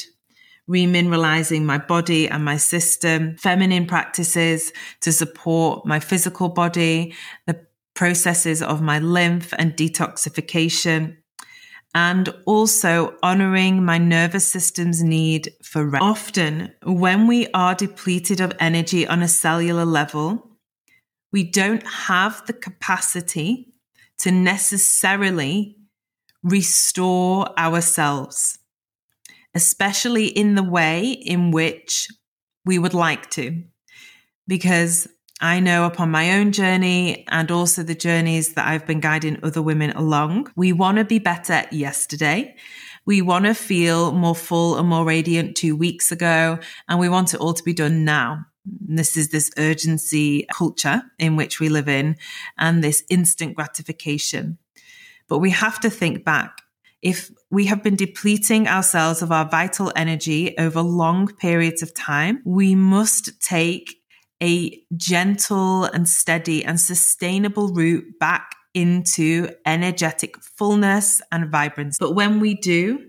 remineralizing 0.68 1.62
my 1.62 1.78
body 1.78 2.28
and 2.28 2.44
my 2.44 2.56
system, 2.56 3.36
feminine 3.36 3.86
practices 3.86 4.72
to 5.00 5.12
support 5.12 5.86
my 5.86 6.00
physical 6.00 6.48
body, 6.48 7.14
the 7.46 7.66
processes 7.94 8.62
of 8.62 8.80
my 8.82 8.98
lymph 8.98 9.52
and 9.58 9.76
detoxification, 9.76 11.16
and 11.94 12.28
also 12.44 13.14
honoring 13.22 13.84
my 13.84 13.98
nervous 13.98 14.46
system's 14.46 15.02
need 15.02 15.52
for 15.62 15.86
rest. 15.86 16.02
Often, 16.02 16.72
when 16.84 17.26
we 17.26 17.48
are 17.48 17.74
depleted 17.74 18.40
of 18.40 18.52
energy 18.60 19.06
on 19.06 19.22
a 19.22 19.28
cellular 19.28 19.84
level, 19.84 20.50
we 21.32 21.44
don't 21.44 21.86
have 21.86 22.46
the 22.46 22.52
capacity 22.52 23.72
to 24.18 24.30
necessarily 24.30 25.76
restore 26.42 27.58
ourselves, 27.58 28.57
especially 29.58 30.26
in 30.26 30.54
the 30.54 30.62
way 30.62 31.10
in 31.10 31.50
which 31.50 32.06
we 32.64 32.78
would 32.78 32.94
like 32.94 33.28
to. 33.30 33.60
Because 34.46 35.08
I 35.40 35.58
know 35.58 35.84
upon 35.84 36.12
my 36.12 36.38
own 36.38 36.52
journey 36.52 37.26
and 37.26 37.50
also 37.50 37.82
the 37.82 37.96
journeys 37.96 38.54
that 38.54 38.68
I've 38.68 38.86
been 38.86 39.00
guiding 39.00 39.40
other 39.42 39.60
women 39.60 39.90
along, 39.90 40.52
we 40.54 40.72
want 40.72 40.98
to 40.98 41.04
be 41.04 41.18
better 41.18 41.64
yesterday. 41.72 42.54
We 43.04 43.20
want 43.20 43.46
to 43.46 43.54
feel 43.54 44.12
more 44.12 44.36
full 44.36 44.78
and 44.78 44.88
more 44.88 45.04
radiant 45.04 45.56
two 45.56 45.74
weeks 45.74 46.12
ago, 46.12 46.60
and 46.88 47.00
we 47.00 47.08
want 47.08 47.34
it 47.34 47.40
all 47.40 47.54
to 47.54 47.64
be 47.64 47.74
done 47.74 48.04
now. 48.04 48.44
This 48.64 49.16
is 49.16 49.30
this 49.30 49.50
urgency 49.58 50.46
culture 50.52 51.02
in 51.18 51.34
which 51.34 51.58
we 51.58 51.68
live 51.68 51.88
in 51.88 52.16
and 52.58 52.84
this 52.84 53.02
instant 53.10 53.56
gratification. 53.56 54.58
But 55.28 55.38
we 55.40 55.50
have 55.50 55.80
to 55.80 55.90
think 55.90 56.24
back. 56.24 56.62
If 57.02 57.30
we 57.50 57.66
have 57.66 57.82
been 57.82 57.96
depleting 57.96 58.66
ourselves 58.66 59.22
of 59.22 59.30
our 59.30 59.48
vital 59.48 59.92
energy 59.94 60.56
over 60.58 60.80
long 60.82 61.28
periods 61.28 61.82
of 61.82 61.94
time, 61.94 62.42
we 62.44 62.74
must 62.74 63.40
take 63.40 63.94
a 64.42 64.82
gentle 64.96 65.84
and 65.84 66.08
steady 66.08 66.64
and 66.64 66.80
sustainable 66.80 67.68
route 67.72 68.04
back 68.18 68.54
into 68.74 69.48
energetic 69.66 70.36
fullness 70.56 71.22
and 71.32 71.50
vibrance. 71.50 71.98
But 71.98 72.14
when 72.14 72.40
we 72.40 72.54
do, 72.54 73.08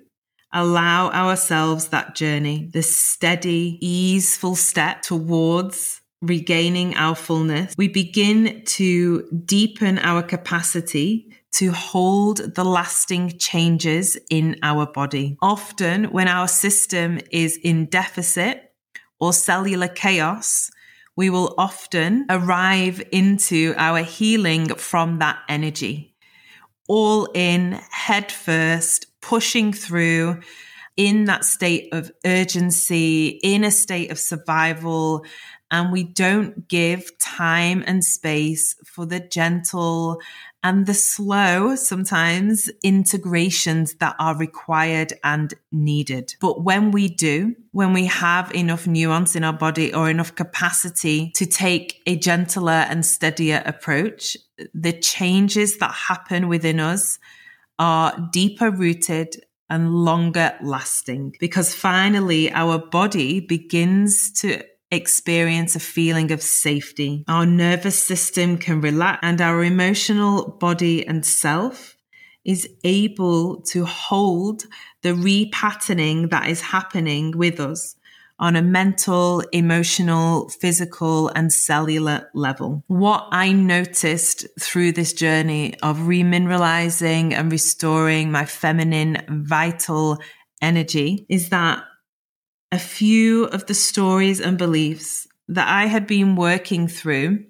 allow 0.54 1.12
ourselves 1.12 1.90
that 1.90 2.16
journey, 2.16 2.70
the 2.74 2.82
steady, 2.82 3.78
easeful 3.82 4.56
step 4.56 5.02
towards 5.02 6.02
regaining 6.22 6.96
our 6.96 7.16
fullness, 7.16 7.76
we 7.78 7.88
begin 7.88 8.64
to 8.66 9.28
deepen 9.46 10.00
our 10.00 10.24
capacity 10.24 11.29
to 11.54 11.72
hold 11.72 12.56
the 12.56 12.64
lasting 12.64 13.38
changes 13.38 14.18
in 14.30 14.58
our 14.64 14.86
body. 14.86 15.38
Often, 15.42 16.06
when 16.06 16.28
our 16.28 16.48
system 16.48 17.20
is 17.32 17.58
in 17.64 17.86
deficit 17.86 18.72
or 19.20 19.34
cellular 19.34 19.88
chaos, 19.88 20.70
we 21.16 21.30
will 21.30 21.54
often 21.58 22.26
arrive 22.30 23.02
into 23.12 23.74
our 23.78 24.04
healing 24.04 24.70
from 24.76 25.20
that 25.20 25.40
energy. 25.50 26.16
All 26.88 27.28
in 27.34 27.74
head 27.92 28.32
first, 28.32 29.08
pushing 29.22 29.74
through 29.74 30.40
in 30.96 31.26
that 31.26 31.46
state 31.46 31.94
of 31.94 32.12
urgency, 32.26 33.40
in 33.44 33.64
a 33.64 33.72
state 33.72 34.12
of 34.12 34.20
survival. 34.20 35.26
And 35.72 35.92
we 35.92 36.04
don't 36.04 36.68
give 36.68 37.18
time 37.20 37.84
and 37.86 38.04
space 38.04 38.76
for 38.86 39.06
the 39.06 39.20
gentle 39.20 40.20
and 40.64 40.86
the 40.86 40.94
slow, 40.94 41.76
sometimes 41.76 42.70
integrations 42.84 43.94
that 43.96 44.16
are 44.20 44.36
required 44.36 45.14
and 45.24 45.54
needed. 45.72 46.36
But 46.42 46.64
when 46.64 46.92
we 46.92 47.08
do, 47.08 47.56
when 47.72 47.94
we 47.94 48.06
have 48.06 48.54
enough 48.54 48.86
nuance 48.86 49.36
in 49.36 49.44
our 49.44 49.54
body 49.54 49.94
or 49.94 50.10
enough 50.10 50.36
capacity 50.36 51.32
to 51.36 51.46
take 51.46 52.02
a 52.06 52.18
gentler 52.18 52.72
and 52.90 53.06
steadier 53.06 53.64
approach, 53.66 54.36
the 54.74 54.94
changes 54.94 55.78
that 55.78 55.94
happen 55.94 56.50
within 56.50 56.80
us 56.80 57.20
are 57.78 58.30
deeper 58.34 58.70
rooted 58.70 59.36
and 59.70 59.94
longer 59.94 60.58
lasting 60.62 61.36
because 61.40 61.74
finally 61.74 62.52
our 62.52 62.80
body 62.80 63.40
begins 63.40 64.32
to 64.32 64.62
experience 64.92 65.76
a 65.76 65.80
feeling 65.80 66.32
of 66.32 66.42
safety. 66.42 67.24
Our 67.28 67.46
nervous 67.46 67.98
system 67.98 68.58
can 68.58 68.82
relax 68.82 69.20
and 69.22 69.40
our 69.40 69.64
emotional 69.64 70.58
body 70.60 71.06
and 71.08 71.26
self 71.26 71.96
is 72.46 72.68
able 72.84 73.62
to 73.62 73.86
hold 73.86 74.64
the 75.04 75.10
repatterning 75.10 76.32
that 76.32 76.50
is 76.50 76.62
happening 76.62 77.38
with 77.38 77.60
us 77.60 77.96
on 78.40 78.56
a 78.56 78.62
mental, 78.62 79.42
emotional, 79.52 80.48
physical, 80.50 81.28
and 81.30 81.52
cellular 81.52 82.30
level. 82.34 82.84
What 82.88 83.28
I 83.32 83.52
noticed 83.52 84.48
through 84.60 84.94
this 84.94 85.12
journey 85.12 85.78
of 85.84 85.98
remineralizing 85.98 87.34
and 87.34 87.52
restoring 87.52 88.32
my 88.32 88.46
feminine 88.46 89.24
vital 89.28 90.20
energy 90.62 91.26
is 91.30 91.50
that 91.50 91.84
a 92.72 92.80
few 92.80 93.46
of 93.46 93.66
the 93.66 93.74
stories 93.74 94.40
and 94.40 94.58
beliefs 94.58 95.28
that 95.48 95.68
I 95.68 95.88
had 95.88 96.06
been 96.06 96.36
working 96.36 96.88
through 96.88 97.46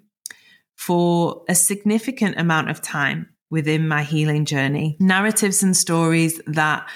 for 0.76 1.44
a 1.48 1.54
significant 1.54 2.38
amount 2.38 2.70
of 2.70 2.80
time 2.80 3.28
within 3.50 3.86
my 3.86 4.02
healing 4.02 4.44
journey. 4.44 4.96
Narratives 4.98 5.62
and 5.62 5.76
stories 5.76 6.40
that 6.46 6.88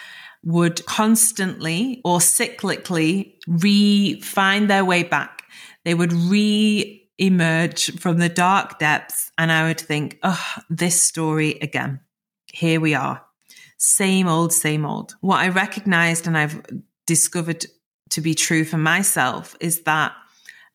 would 0.43 0.85
constantly 0.87 2.01
or 2.05 2.19
cyclically 2.19 3.35
re 3.47 4.21
find 4.21 4.71
their 4.71 4.85
way 4.85 5.03
back. 5.03 5.43
They 5.85 5.95
would 5.95 6.13
re 6.13 7.05
emerge 7.19 7.99
from 7.99 8.19
the 8.19 8.29
dark 8.29 8.79
depths. 8.79 9.31
And 9.39 9.53
I 9.53 9.69
would 9.69 9.81
think, 9.81 10.19
oh, 10.23 10.55
this 10.71 11.01
story 11.03 11.59
again. 11.61 12.01
Here 12.53 12.81
we 12.81 12.95
are. 12.95 13.25
Same 13.79 14.29
old, 14.29 14.53
same 14.53 14.87
old. 14.87 15.15
What 15.21 15.41
I 15.41 15.49
recognized 15.49 16.27
and 16.27 16.39
I've 16.39 16.63
discovered 17.07 17.67
to 18.11 18.21
be 18.21 18.35
true 18.35 18.65
for 18.65 18.79
myself 18.79 19.57
is 19.61 19.83
that 19.83 20.13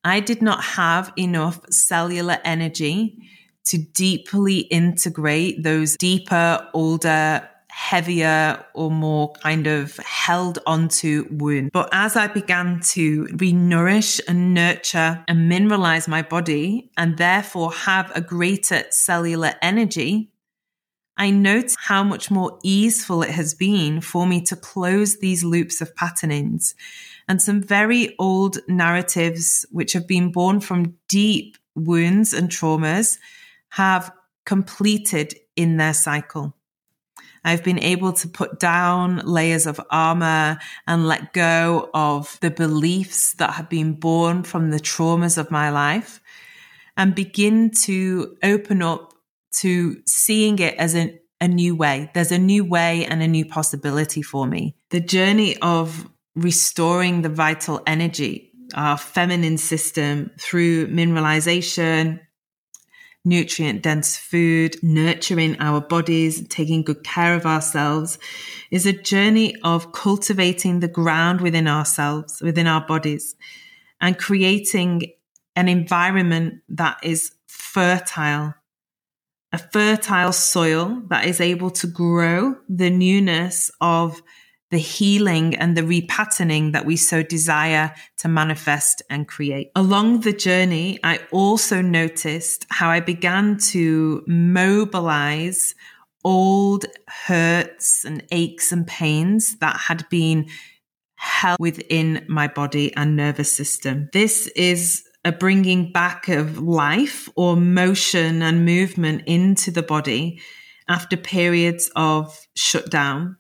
I 0.04 0.20
did 0.20 0.42
not 0.42 0.64
have 0.64 1.12
enough 1.18 1.60
cellular 1.72 2.40
energy 2.44 3.18
to 3.66 3.78
deeply 3.78 4.60
integrate 4.60 5.64
those 5.64 5.96
deeper, 5.98 6.68
older, 6.74 7.48
heavier 7.68 8.66
or 8.74 8.92
more 8.92 9.32
kind 9.44 9.68
of 9.68 9.96
held 9.98 10.60
onto 10.66 11.28
wounds. 11.32 11.70
But 11.72 11.90
as 11.92 12.16
I 12.16 12.28
began 12.28 12.82
to 12.92 13.28
re-nourish 13.38 14.20
and 14.28 14.54
nurture 14.54 15.24
and 15.28 15.52
mineralize 15.52 16.08
my 16.08 16.22
body 16.22 16.92
and 16.98 17.18
therefore 17.18 17.72
have 17.72 18.12
a 18.16 18.22
greater 18.22 18.84
cellular 18.90 19.54
energy, 19.62 20.32
I 21.16 21.30
note 21.32 21.76
how 21.78 22.04
much 22.04 22.32
more 22.32 22.60
easeful 22.64 23.24
it 23.24 23.32
has 23.32 23.54
been 23.54 24.02
for 24.02 24.26
me 24.26 24.42
to 24.44 24.56
close 24.56 25.18
these 25.18 25.44
loops 25.44 25.80
of 25.80 25.96
patternings 25.96 26.76
and 27.30 27.40
some 27.40 27.62
very 27.62 28.16
old 28.18 28.58
narratives, 28.68 29.64
which 29.72 29.94
have 29.94 30.08
been 30.08 30.32
born 30.32 30.60
from 30.60 30.96
deep 31.08 31.58
wounds 31.76 32.34
and 32.34 32.50
traumas, 32.50 33.20
have 33.70 34.12
completed 34.46 35.36
in 35.56 35.78
their 35.78 35.94
cycle. 35.94 36.56
I've 37.46 37.64
been 37.64 37.80
able 37.80 38.14
to 38.14 38.28
put 38.28 38.60
down 38.60 39.18
layers 39.18 39.68
of 39.68 39.80
armor 39.92 40.58
and 40.88 41.08
let 41.08 41.32
go 41.32 41.90
of 41.94 42.38
the 42.42 42.50
beliefs 42.50 43.36
that 43.36 43.52
have 43.54 43.70
been 43.70 43.94
born 43.94 44.44
from 44.44 44.72
the 44.72 44.80
traumas 44.80 45.38
of 45.38 45.52
my 45.52 45.70
life 45.70 46.20
and 46.98 47.14
begin 47.14 47.70
to 47.84 48.36
open 48.44 48.82
up 48.82 49.14
to 49.60 50.02
seeing 50.06 50.58
it 50.58 50.74
as 50.76 50.96
a, 50.96 51.18
a 51.40 51.48
new 51.48 51.76
way. 51.76 52.10
There's 52.14 52.32
a 52.32 52.40
new 52.40 52.66
way 52.66 53.06
and 53.06 53.22
a 53.22 53.28
new 53.28 53.46
possibility 53.46 54.24
for 54.24 54.48
me. 54.48 54.76
The 54.90 55.00
journey 55.00 55.58
of 55.58 56.10
restoring 56.42 57.22
the 57.22 57.30
vital 57.30 57.82
energy, 57.86 58.52
our 58.76 58.98
feminine 58.98 59.58
system 59.58 60.32
through 60.40 60.88
mineralization, 60.88 62.20
nutrient 63.26 63.84
dense 63.84 64.18
food, 64.18 64.78
nurturing 64.82 65.60
our 65.60 65.82
bodies, 65.82 66.48
taking 66.48 66.84
good 66.84 67.04
care 67.04 67.36
of 67.36 67.46
ourselves 67.46 68.18
is 68.72 68.86
a 68.86 68.94
journey 68.94 69.56
of 69.64 69.92
cultivating 69.92 70.80
the 70.80 70.88
ground 70.88 71.42
within 71.42 71.68
ourselves, 71.68 72.42
within 72.42 72.68
our 72.68 72.86
bodies, 72.86 73.36
and 74.00 74.18
creating 74.18 75.02
an 75.56 75.68
environment 75.68 76.62
that 76.70 76.98
is 77.04 77.32
fertile, 77.48 78.54
a 79.52 79.58
fertile 79.58 80.32
soil 80.32 81.02
that 81.10 81.26
is 81.26 81.42
able 81.42 81.72
to 81.72 81.88
grow 81.88 82.56
the 82.70 82.90
newness 82.90 83.70
of 83.82 84.22
the 84.72 84.78
healing 84.78 85.56
and 85.56 85.76
the 85.76 85.82
repatterning 85.82 86.74
that 86.74 86.86
we 86.86 86.96
so 86.96 87.24
desire 87.24 87.94
to 88.18 88.28
manifest 88.28 89.02
and 89.10 89.28
create. 89.28 89.72
Along 89.76 90.22
the 90.22 90.34
journey, 90.34 91.00
I 91.04 91.20
also 91.32 91.82
noticed 91.82 92.68
how 92.70 92.90
I 92.90 93.00
began 93.00 93.58
to 93.70 94.24
mobilize 94.28 95.74
old 96.24 96.86
hurts 97.08 98.06
and 98.06 98.24
aches 98.32 98.72
and 98.72 98.86
pains 98.86 99.58
that 99.60 99.78
had 99.78 100.08
been 100.10 100.48
held 101.16 101.60
within 101.60 102.26
my 102.28 102.48
body 102.48 102.94
and 102.96 103.16
nervous 103.16 103.52
system. 103.52 104.10
This 104.14 104.48
is 104.56 105.04
a 105.26 105.32
bringing 105.32 105.92
back 105.92 106.28
of 106.30 106.60
life 106.60 107.28
or 107.36 107.56
motion 107.58 108.42
and 108.42 108.66
movement 108.66 109.24
into 109.26 109.72
the 109.72 109.84
body 109.84 110.40
after 110.88 111.18
periods 111.18 111.92
of 111.96 112.40
shutdown 112.56 113.38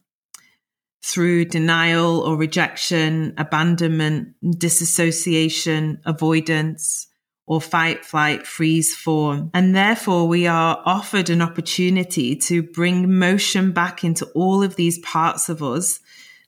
through 1.01 1.45
denial 1.45 2.19
or 2.19 2.35
rejection, 2.35 3.33
abandonment, 3.37 4.35
disassociation, 4.57 6.01
avoidance, 6.05 7.07
or 7.47 7.59
fight, 7.59 8.05
flight, 8.05 8.45
freeze 8.45 8.95
form. 8.95 9.49
And 9.53 9.75
therefore, 9.75 10.27
we 10.27 10.45
are 10.45 10.81
offered 10.85 11.29
an 11.29 11.41
opportunity 11.41 12.35
to 12.35 12.61
bring 12.61 13.17
motion 13.17 13.71
back 13.71 14.03
into 14.03 14.27
all 14.35 14.61
of 14.61 14.75
these 14.75 14.99
parts 14.99 15.49
of 15.49 15.63
us 15.63 15.99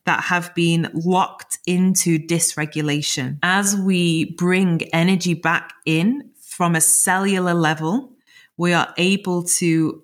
that 0.06 0.22
have 0.26 0.54
been 0.54 0.90
locked 0.94 1.58
into 1.66 2.20
dysregulation. 2.20 3.40
As 3.42 3.76
we 3.76 4.34
bring 4.36 4.84
energy 4.94 5.34
back 5.34 5.74
in 5.86 6.30
from 6.40 6.76
a 6.76 6.82
cellular 6.82 7.54
level, 7.54 8.14
we 8.58 8.74
are 8.74 8.94
able 8.98 9.44
to 9.44 10.04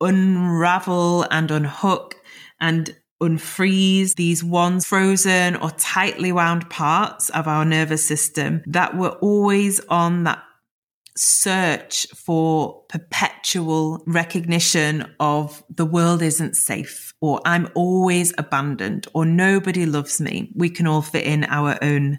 unravel 0.00 1.26
and 1.30 1.50
unhook 1.50 2.16
and 2.60 2.96
unfreeze 3.22 4.16
these 4.16 4.42
once 4.42 4.84
frozen 4.84 5.56
or 5.56 5.70
tightly 5.72 6.32
wound 6.32 6.68
parts 6.68 7.30
of 7.30 7.46
our 7.46 7.64
nervous 7.64 8.04
system 8.04 8.62
that 8.66 8.96
were 8.96 9.12
always 9.20 9.80
on 9.88 10.24
that 10.24 10.42
search 11.16 12.06
for 12.14 12.82
perpetual 12.88 14.02
recognition 14.06 15.06
of 15.20 15.62
the 15.68 15.84
world 15.86 16.22
isn't 16.22 16.56
safe 16.56 17.12
or 17.20 17.40
I'm 17.44 17.68
always 17.74 18.32
abandoned 18.38 19.06
or 19.14 19.24
nobody 19.24 19.86
loves 19.86 20.20
me. 20.20 20.50
We 20.54 20.70
can 20.70 20.86
all 20.86 21.02
fit 21.02 21.24
in 21.24 21.44
our 21.44 21.78
own 21.82 22.18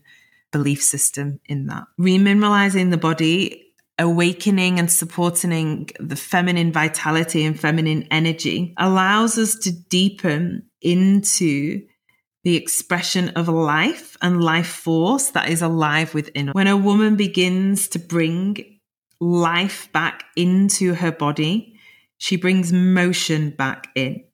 belief 0.51 0.83
system 0.83 1.39
in 1.45 1.65
that. 1.67 1.85
Remineralizing 1.99 2.91
the 2.91 2.97
body 2.97 3.62
awakening 4.03 4.79
and 4.79 4.91
supporting 4.91 5.89
the 5.97 6.17
feminine 6.17 6.73
vitality 6.73 7.45
and 7.45 7.57
feminine 7.57 8.05
energy 8.11 8.73
allows 8.77 9.37
us 9.37 9.55
to 9.55 9.71
deepen 9.71 10.63
into 10.81 11.81
the 12.43 12.57
expression 12.57 13.29
of 13.29 13.47
life 13.47 14.17
and 14.21 14.43
life 14.43 14.67
force 14.67 15.29
that 15.29 15.47
is 15.47 15.61
alive 15.61 16.13
within. 16.13 16.49
When 16.49 16.67
a 16.67 16.75
woman 16.75 17.15
begins 17.15 17.87
to 17.89 17.99
bring 17.99 18.79
life 19.21 19.89
back 19.93 20.25
into 20.35 20.93
her 20.95 21.13
body, 21.13 21.79
she 22.17 22.35
brings 22.35 22.73
motion 22.73 23.51
back 23.51 23.87
in 23.95 24.25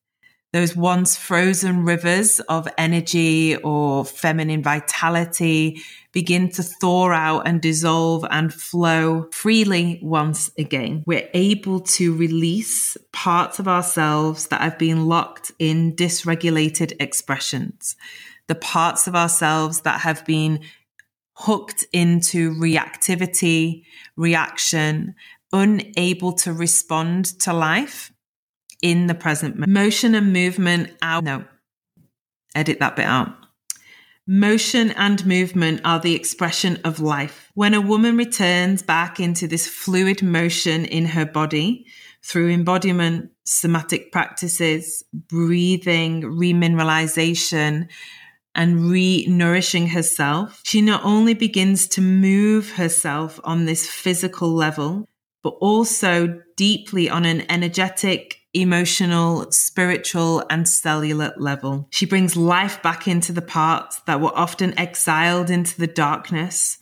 those 0.51 0.75
once 0.75 1.15
frozen 1.15 1.85
rivers 1.85 2.39
of 2.41 2.67
energy 2.77 3.55
or 3.57 4.03
feminine 4.03 4.63
vitality 4.63 5.81
begin 6.19 6.49
to 6.49 6.61
thaw 6.61 7.09
out 7.13 7.47
and 7.47 7.61
dissolve 7.61 8.25
and 8.29 8.53
flow 8.53 9.29
freely 9.31 10.01
once 10.03 10.51
again. 10.57 11.01
We're 11.07 11.29
able 11.33 11.79
to 11.95 12.13
release 12.13 12.97
parts 13.13 13.57
of 13.57 13.69
ourselves 13.69 14.47
that 14.47 14.59
have 14.59 14.77
been 14.77 15.05
locked 15.05 15.53
in 15.59 15.95
dysregulated 15.95 16.91
expressions, 16.99 17.95
the 18.47 18.55
parts 18.55 19.07
of 19.07 19.15
ourselves 19.15 19.79
that 19.83 20.01
have 20.01 20.25
been 20.25 20.59
hooked 21.35 21.85
into 21.93 22.53
reactivity, 22.53 23.85
reaction, 24.17 25.15
unable 25.53 26.33
to 26.33 26.51
respond 26.51 27.27
to 27.39 27.53
life 27.53 28.11
in 28.81 29.07
the 29.07 29.15
present 29.15 29.65
motion 29.69 30.15
and 30.15 30.33
movement 30.33 30.91
out. 31.01 31.23
No, 31.23 31.45
edit 32.53 32.81
that 32.81 32.97
bit 32.97 33.05
out. 33.05 33.38
Motion 34.31 34.91
and 34.91 35.25
movement 35.25 35.81
are 35.83 35.99
the 35.99 36.13
expression 36.13 36.77
of 36.83 36.99
life. 36.99 37.49
When 37.55 37.73
a 37.73 37.81
woman 37.81 38.15
returns 38.15 38.83
back 38.83 39.19
into 39.19 39.47
this 39.47 39.67
fluid 39.67 40.21
motion 40.21 40.85
in 40.85 41.05
her 41.05 41.25
body 41.25 41.87
through 42.21 42.51
embodiment, 42.51 43.31
somatic 43.45 44.11
practices, 44.11 45.03
breathing, 45.11 46.21
remineralization, 46.21 47.87
and 48.53 48.91
re 48.91 49.25
nourishing 49.25 49.87
herself, 49.87 50.61
she 50.63 50.79
not 50.79 51.03
only 51.03 51.33
begins 51.33 51.87
to 51.87 52.01
move 52.01 52.73
herself 52.73 53.39
on 53.43 53.65
this 53.65 53.89
physical 53.89 54.53
level, 54.53 55.09
but 55.41 55.55
also 55.59 56.39
deeply 56.55 57.09
on 57.09 57.25
an 57.25 57.49
energetic, 57.49 58.38
emotional, 58.53 59.51
spiritual, 59.51 60.43
and 60.49 60.67
cellular 60.67 61.33
level. 61.37 61.87
She 61.91 62.05
brings 62.05 62.35
life 62.35 62.81
back 62.81 63.07
into 63.07 63.31
the 63.31 63.41
parts 63.41 63.99
that 64.01 64.21
were 64.21 64.35
often 64.35 64.77
exiled 64.77 65.49
into 65.49 65.77
the 65.77 65.87
darkness, 65.87 66.77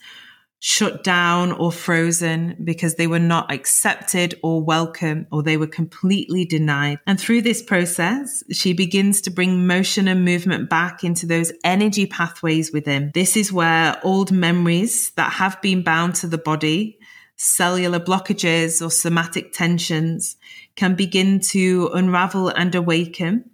shut 0.60 1.04
down 1.04 1.52
or 1.52 1.70
frozen 1.70 2.56
because 2.64 2.96
they 2.96 3.06
were 3.06 3.18
not 3.18 3.52
accepted 3.52 4.34
or 4.42 4.62
welcome 4.62 5.26
or 5.30 5.42
they 5.42 5.56
were 5.56 5.68
completely 5.68 6.44
denied. 6.44 6.98
And 7.06 7.20
through 7.20 7.42
this 7.42 7.62
process, 7.62 8.42
she 8.50 8.72
begins 8.72 9.20
to 9.22 9.30
bring 9.30 9.66
motion 9.66 10.08
and 10.08 10.24
movement 10.24 10.68
back 10.68 11.04
into 11.04 11.26
those 11.26 11.52
energy 11.62 12.06
pathways 12.06 12.72
within. 12.72 13.12
This 13.14 13.36
is 13.36 13.52
where 13.52 14.00
old 14.02 14.32
memories 14.32 15.10
that 15.10 15.34
have 15.34 15.60
been 15.62 15.82
bound 15.82 16.16
to 16.16 16.26
the 16.26 16.38
body 16.38 16.98
cellular 17.38 18.00
blockages 18.00 18.84
or 18.84 18.90
somatic 18.90 19.52
tensions 19.52 20.36
can 20.78 20.94
begin 20.94 21.40
to 21.40 21.90
unravel 21.92 22.50
and 22.50 22.72
awaken, 22.72 23.50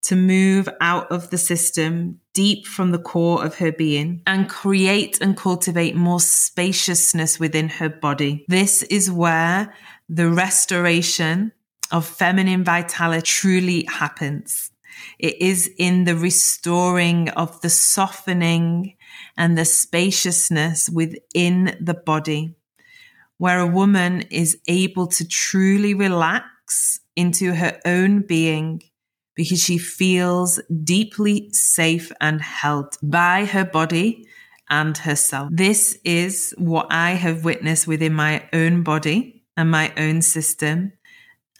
to 0.00 0.14
move 0.14 0.68
out 0.80 1.10
of 1.10 1.30
the 1.30 1.38
system 1.38 2.20
deep 2.34 2.64
from 2.68 2.92
the 2.92 3.00
core 3.00 3.44
of 3.44 3.56
her 3.56 3.72
being 3.72 4.22
and 4.28 4.48
create 4.48 5.18
and 5.20 5.36
cultivate 5.36 5.96
more 5.96 6.20
spaciousness 6.20 7.40
within 7.40 7.68
her 7.68 7.88
body. 7.88 8.44
This 8.46 8.84
is 8.84 9.10
where 9.10 9.74
the 10.08 10.30
restoration 10.30 11.50
of 11.90 12.06
feminine 12.06 12.62
vitality 12.62 13.22
truly 13.22 13.84
happens. 13.86 14.70
It 15.18 15.42
is 15.42 15.68
in 15.78 16.04
the 16.04 16.14
restoring 16.14 17.28
of 17.30 17.60
the 17.62 17.70
softening 17.70 18.94
and 19.36 19.58
the 19.58 19.64
spaciousness 19.64 20.88
within 20.88 21.76
the 21.80 21.94
body 21.94 22.54
where 23.38 23.60
a 23.60 23.66
woman 23.66 24.22
is 24.30 24.58
able 24.66 25.06
to 25.06 25.26
truly 25.26 25.94
relax 25.94 27.00
into 27.14 27.54
her 27.54 27.78
own 27.84 28.22
being 28.22 28.82
because 29.34 29.62
she 29.62 29.78
feels 29.78 30.60
deeply 30.82 31.48
safe 31.52 32.10
and 32.20 32.40
held 32.40 32.96
by 33.02 33.44
her 33.44 33.64
body 33.64 34.26
and 34.68 34.96
herself. 34.98 35.48
This 35.52 35.98
is 36.04 36.54
what 36.58 36.86
I 36.90 37.10
have 37.10 37.44
witnessed 37.44 37.86
within 37.86 38.14
my 38.14 38.48
own 38.52 38.82
body 38.82 39.44
and 39.56 39.70
my 39.70 39.92
own 39.96 40.22
system 40.22 40.92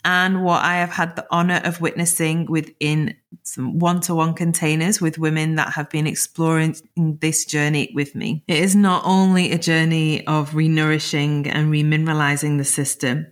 and 0.07 0.45
what 0.45 0.65
I 0.65 0.77
have 0.77 0.91
had 0.91 1.17
the 1.17 1.27
honor 1.33 1.61
of 1.65 1.81
witnessing 1.81 2.47
within 2.47 3.17
some 3.43 3.81
one 3.81 4.01
to 4.03 4.15
one 4.15 4.35
containers 4.35 5.01
with 5.01 5.19
women 5.19 5.57
that 5.57 5.73
have 5.73 5.91
been 5.91 6.07
exploring 6.07 6.77
this 6.97 7.45
journey 7.45 7.91
with 7.93 8.15
me. 8.15 8.45
It 8.47 8.59
is 8.59 8.77
not 8.77 9.03
only 9.05 9.51
a 9.51 9.59
journey 9.59 10.25
of 10.29 10.53
renourishing 10.53 11.49
and 11.53 11.73
remineralizing 11.73 12.57
the 12.57 12.65
system, 12.65 13.27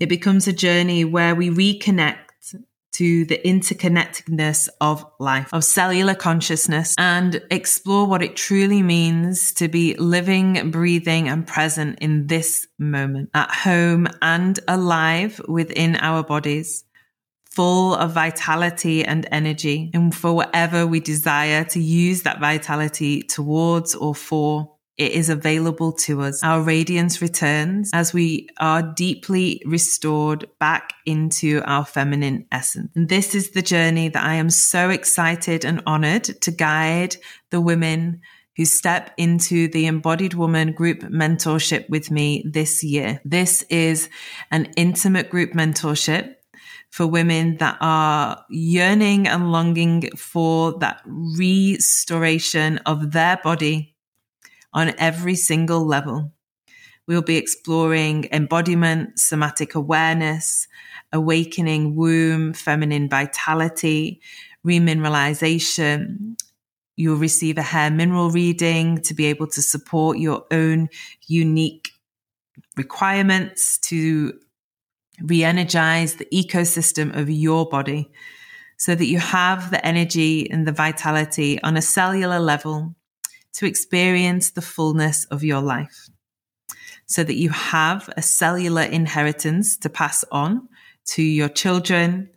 it 0.00 0.08
becomes 0.08 0.48
a 0.48 0.52
journey 0.52 1.04
where 1.04 1.36
we 1.36 1.48
reconnect 1.48 2.23
to 2.94 3.24
the 3.24 3.38
interconnectedness 3.44 4.68
of 4.80 5.04
life, 5.18 5.52
of 5.52 5.64
cellular 5.64 6.14
consciousness, 6.14 6.94
and 6.98 7.42
explore 7.50 8.06
what 8.06 8.22
it 8.22 8.36
truly 8.36 8.82
means 8.82 9.52
to 9.54 9.68
be 9.68 9.94
living, 9.94 10.70
breathing, 10.70 11.28
and 11.28 11.46
present 11.46 11.98
in 12.00 12.26
this 12.26 12.66
moment, 12.78 13.30
at 13.34 13.50
home 13.50 14.08
and 14.22 14.60
alive 14.68 15.40
within 15.48 15.96
our 15.96 16.22
bodies, 16.22 16.84
full 17.50 17.94
of 17.94 18.12
vitality 18.12 19.04
and 19.04 19.26
energy, 19.30 19.90
and 19.94 20.14
for 20.14 20.32
whatever 20.32 20.86
we 20.86 21.00
desire 21.00 21.64
to 21.64 21.80
use 21.80 22.22
that 22.22 22.40
vitality 22.40 23.22
towards 23.22 23.94
or 23.94 24.14
for 24.14 24.73
it 24.96 25.12
is 25.12 25.28
available 25.28 25.92
to 25.92 26.22
us. 26.22 26.42
Our 26.42 26.60
radiance 26.60 27.20
returns 27.20 27.90
as 27.92 28.12
we 28.12 28.48
are 28.58 28.82
deeply 28.82 29.60
restored 29.66 30.48
back 30.60 30.92
into 31.04 31.62
our 31.64 31.84
feminine 31.84 32.46
essence. 32.52 32.92
And 32.94 33.08
this 33.08 33.34
is 33.34 33.50
the 33.50 33.62
journey 33.62 34.08
that 34.08 34.24
I 34.24 34.34
am 34.34 34.50
so 34.50 34.90
excited 34.90 35.64
and 35.64 35.82
honored 35.86 36.24
to 36.24 36.50
guide 36.50 37.16
the 37.50 37.60
women 37.60 38.20
who 38.56 38.64
step 38.64 39.10
into 39.16 39.66
the 39.68 39.86
Embodied 39.86 40.34
Woman 40.34 40.72
group 40.72 41.00
mentorship 41.00 41.88
with 41.88 42.12
me 42.12 42.44
this 42.48 42.84
year. 42.84 43.20
This 43.24 43.62
is 43.68 44.08
an 44.52 44.66
intimate 44.76 45.28
group 45.28 45.52
mentorship 45.52 46.36
for 46.90 47.08
women 47.08 47.56
that 47.56 47.76
are 47.80 48.44
yearning 48.48 49.26
and 49.26 49.50
longing 49.50 50.08
for 50.16 50.78
that 50.78 51.02
restoration 51.04 52.78
of 52.86 53.10
their 53.10 53.40
body 53.42 53.93
on 54.74 54.92
every 54.98 55.36
single 55.36 55.86
level. 55.86 56.32
We'll 57.06 57.22
be 57.22 57.36
exploring 57.36 58.28
embodiment, 58.32 59.18
somatic 59.18 59.74
awareness, 59.74 60.66
awakening 61.12 61.94
womb, 61.96 62.54
feminine 62.54 63.08
vitality, 63.08 64.20
remineralization. 64.66 66.36
You'll 66.96 67.16
receive 67.16 67.58
a 67.58 67.62
hair 67.62 67.90
mineral 67.90 68.30
reading 68.30 68.98
to 69.02 69.14
be 69.14 69.26
able 69.26 69.46
to 69.48 69.62
support 69.62 70.18
your 70.18 70.44
own 70.50 70.88
unique 71.26 71.90
requirements 72.76 73.78
to 73.78 74.32
re 75.22 75.44
energize 75.44 76.16
the 76.16 76.26
ecosystem 76.32 77.16
of 77.16 77.30
your 77.30 77.68
body 77.68 78.10
so 78.76 78.94
that 78.94 79.06
you 79.06 79.18
have 79.18 79.70
the 79.70 79.84
energy 79.86 80.50
and 80.50 80.66
the 80.66 80.72
vitality 80.72 81.62
on 81.62 81.76
a 81.76 81.82
cellular 81.82 82.40
level 82.40 82.94
to 83.54 83.66
experience 83.66 84.50
the 84.50 84.62
fullness 84.62 85.24
of 85.26 85.44
your 85.44 85.60
life. 85.60 86.08
So 87.06 87.22
that 87.22 87.36
you 87.36 87.50
have 87.50 88.08
a 88.16 88.22
cellular 88.22 88.82
inheritance 88.82 89.76
to 89.78 89.88
pass 89.88 90.24
on 90.32 90.68
to 91.08 91.22
your 91.22 91.48
children 91.48 92.30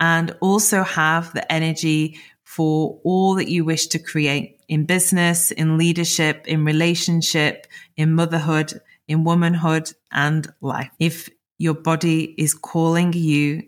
and 0.00 0.36
also 0.40 0.82
have 0.82 1.32
the 1.32 1.50
energy 1.50 2.18
for 2.42 3.00
all 3.04 3.36
that 3.36 3.48
you 3.48 3.64
wish 3.64 3.86
to 3.86 3.98
create 3.98 4.60
in 4.68 4.84
business, 4.84 5.50
in 5.50 5.78
leadership, 5.78 6.46
in 6.46 6.64
relationship, 6.64 7.66
in 7.96 8.12
motherhood, 8.12 8.80
in 9.06 9.24
womanhood 9.24 9.92
and 10.10 10.52
life. 10.60 10.90
If 10.98 11.28
your 11.58 11.74
body 11.74 12.34
is 12.36 12.54
calling 12.54 13.12
you 13.12 13.62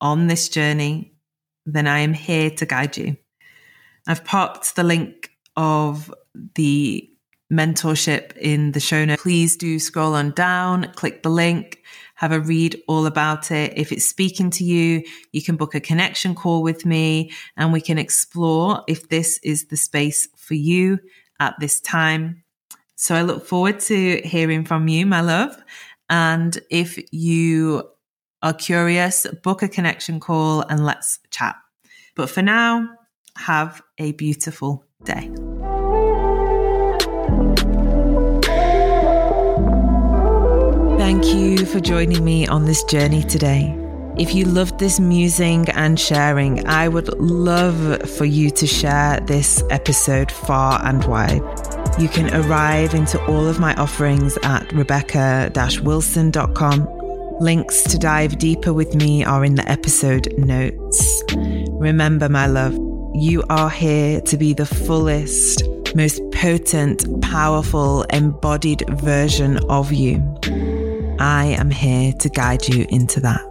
on 0.00 0.28
this 0.28 0.48
journey, 0.48 1.12
then 1.66 1.86
I 1.86 1.98
am 1.98 2.14
here 2.14 2.50
to 2.50 2.66
guide 2.66 2.96
you. 2.96 3.16
I've 4.06 4.24
popped 4.24 4.76
the 4.76 4.84
link 4.84 5.30
of 5.58 6.14
the 6.54 7.10
mentorship 7.52 8.36
in 8.36 8.72
the 8.72 8.80
show 8.80 9.04
notes. 9.04 9.20
Please 9.20 9.56
do 9.56 9.78
scroll 9.78 10.14
on 10.14 10.30
down, 10.30 10.90
click 10.94 11.22
the 11.22 11.28
link, 11.28 11.82
have 12.14 12.30
a 12.30 12.40
read 12.40 12.80
all 12.86 13.06
about 13.06 13.50
it. 13.50 13.72
If 13.76 13.90
it's 13.90 14.08
speaking 14.08 14.50
to 14.50 14.64
you, 14.64 15.02
you 15.32 15.42
can 15.42 15.56
book 15.56 15.74
a 15.74 15.80
connection 15.80 16.34
call 16.34 16.62
with 16.62 16.86
me 16.86 17.32
and 17.56 17.72
we 17.72 17.80
can 17.80 17.98
explore 17.98 18.84
if 18.86 19.08
this 19.08 19.38
is 19.42 19.66
the 19.66 19.76
space 19.76 20.28
for 20.36 20.54
you 20.54 21.00
at 21.40 21.54
this 21.58 21.80
time. 21.80 22.44
So 22.94 23.14
I 23.14 23.22
look 23.22 23.44
forward 23.44 23.80
to 23.80 24.20
hearing 24.22 24.64
from 24.64 24.86
you, 24.86 25.06
my 25.06 25.20
love. 25.20 25.56
And 26.08 26.56
if 26.70 26.98
you 27.12 27.82
are 28.42 28.54
curious, 28.54 29.26
book 29.42 29.62
a 29.62 29.68
connection 29.68 30.20
call 30.20 30.62
and 30.62 30.84
let's 30.84 31.18
chat. 31.30 31.56
But 32.14 32.30
for 32.30 32.42
now, 32.42 32.88
have 33.36 33.82
a 33.98 34.12
beautiful 34.12 34.84
day. 35.04 35.30
Thank 40.98 41.26
you 41.34 41.64
for 41.66 41.80
joining 41.80 42.24
me 42.24 42.46
on 42.46 42.64
this 42.64 42.82
journey 42.84 43.22
today. 43.22 43.74
If 44.18 44.34
you 44.34 44.44
loved 44.44 44.80
this 44.80 44.98
musing 44.98 45.68
and 45.70 45.98
sharing, 45.98 46.66
I 46.66 46.88
would 46.88 47.08
love 47.20 48.10
for 48.16 48.24
you 48.24 48.50
to 48.50 48.66
share 48.66 49.20
this 49.20 49.62
episode 49.70 50.32
far 50.32 50.84
and 50.84 51.04
wide. 51.04 51.42
You 52.00 52.08
can 52.08 52.34
arrive 52.34 52.94
into 52.94 53.24
all 53.26 53.46
of 53.46 53.60
my 53.60 53.74
offerings 53.74 54.36
at 54.42 54.72
rebecca 54.72 55.52
wilson.com 55.82 56.98
Links 57.40 57.84
to 57.84 57.98
dive 57.98 58.38
deeper 58.38 58.72
with 58.72 58.96
me 58.96 59.22
are 59.22 59.44
in 59.44 59.54
the 59.54 59.70
episode 59.70 60.36
notes. 60.36 61.22
Remember, 61.70 62.28
my 62.28 62.46
love, 62.46 62.76
you 63.14 63.42
are 63.50 63.70
here 63.70 64.20
to 64.22 64.36
be 64.36 64.52
the 64.52 64.66
fullest, 64.66 65.62
most 65.94 66.20
potent, 66.32 67.22
powerful, 67.22 68.02
embodied 68.04 68.82
version 69.00 69.58
of 69.68 69.92
you. 69.92 70.22
I 71.18 71.56
am 71.58 71.70
here 71.70 72.12
to 72.12 72.28
guide 72.28 72.68
you 72.68 72.86
into 72.90 73.20
that. 73.20 73.44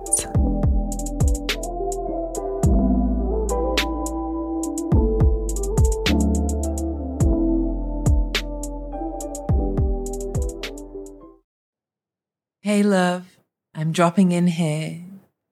Hey, 12.61 12.83
love. 12.83 13.37
I'm 13.73 13.91
dropping 13.91 14.31
in 14.31 14.47
here 14.47 15.03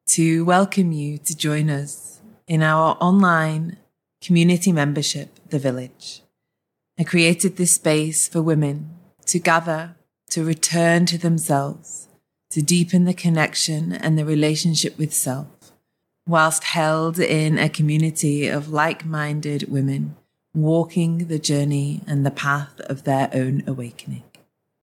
to 0.07 0.43
welcome 0.45 0.91
you 0.91 1.17
to 1.19 1.35
join 1.35 1.69
us 1.69 2.19
in 2.47 2.61
our 2.61 2.97
online 2.99 3.77
community 4.25 4.71
membership, 4.71 5.39
The 5.49 5.59
Village. 5.59 6.23
I 6.97 7.03
created 7.03 7.57
this 7.57 7.73
space 7.73 8.27
for 8.27 8.41
women 8.41 8.89
to 9.27 9.37
gather, 9.37 9.95
to 10.31 10.43
return 10.43 11.05
to 11.07 11.19
themselves, 11.19 12.07
to 12.49 12.63
deepen 12.63 13.05
the 13.05 13.13
connection 13.13 13.93
and 13.93 14.17
the 14.17 14.25
relationship 14.25 14.97
with 14.97 15.13
self, 15.13 15.73
whilst 16.27 16.63
held 16.63 17.19
in 17.19 17.59
a 17.59 17.69
community 17.69 18.47
of 18.47 18.69
like 18.69 19.05
minded 19.05 19.69
women 19.69 20.15
walking 20.55 21.27
the 21.27 21.37
journey 21.37 22.01
and 22.07 22.25
the 22.25 22.31
path 22.31 22.79
of 22.81 23.03
their 23.03 23.29
own 23.31 23.61
awakening. 23.67 24.23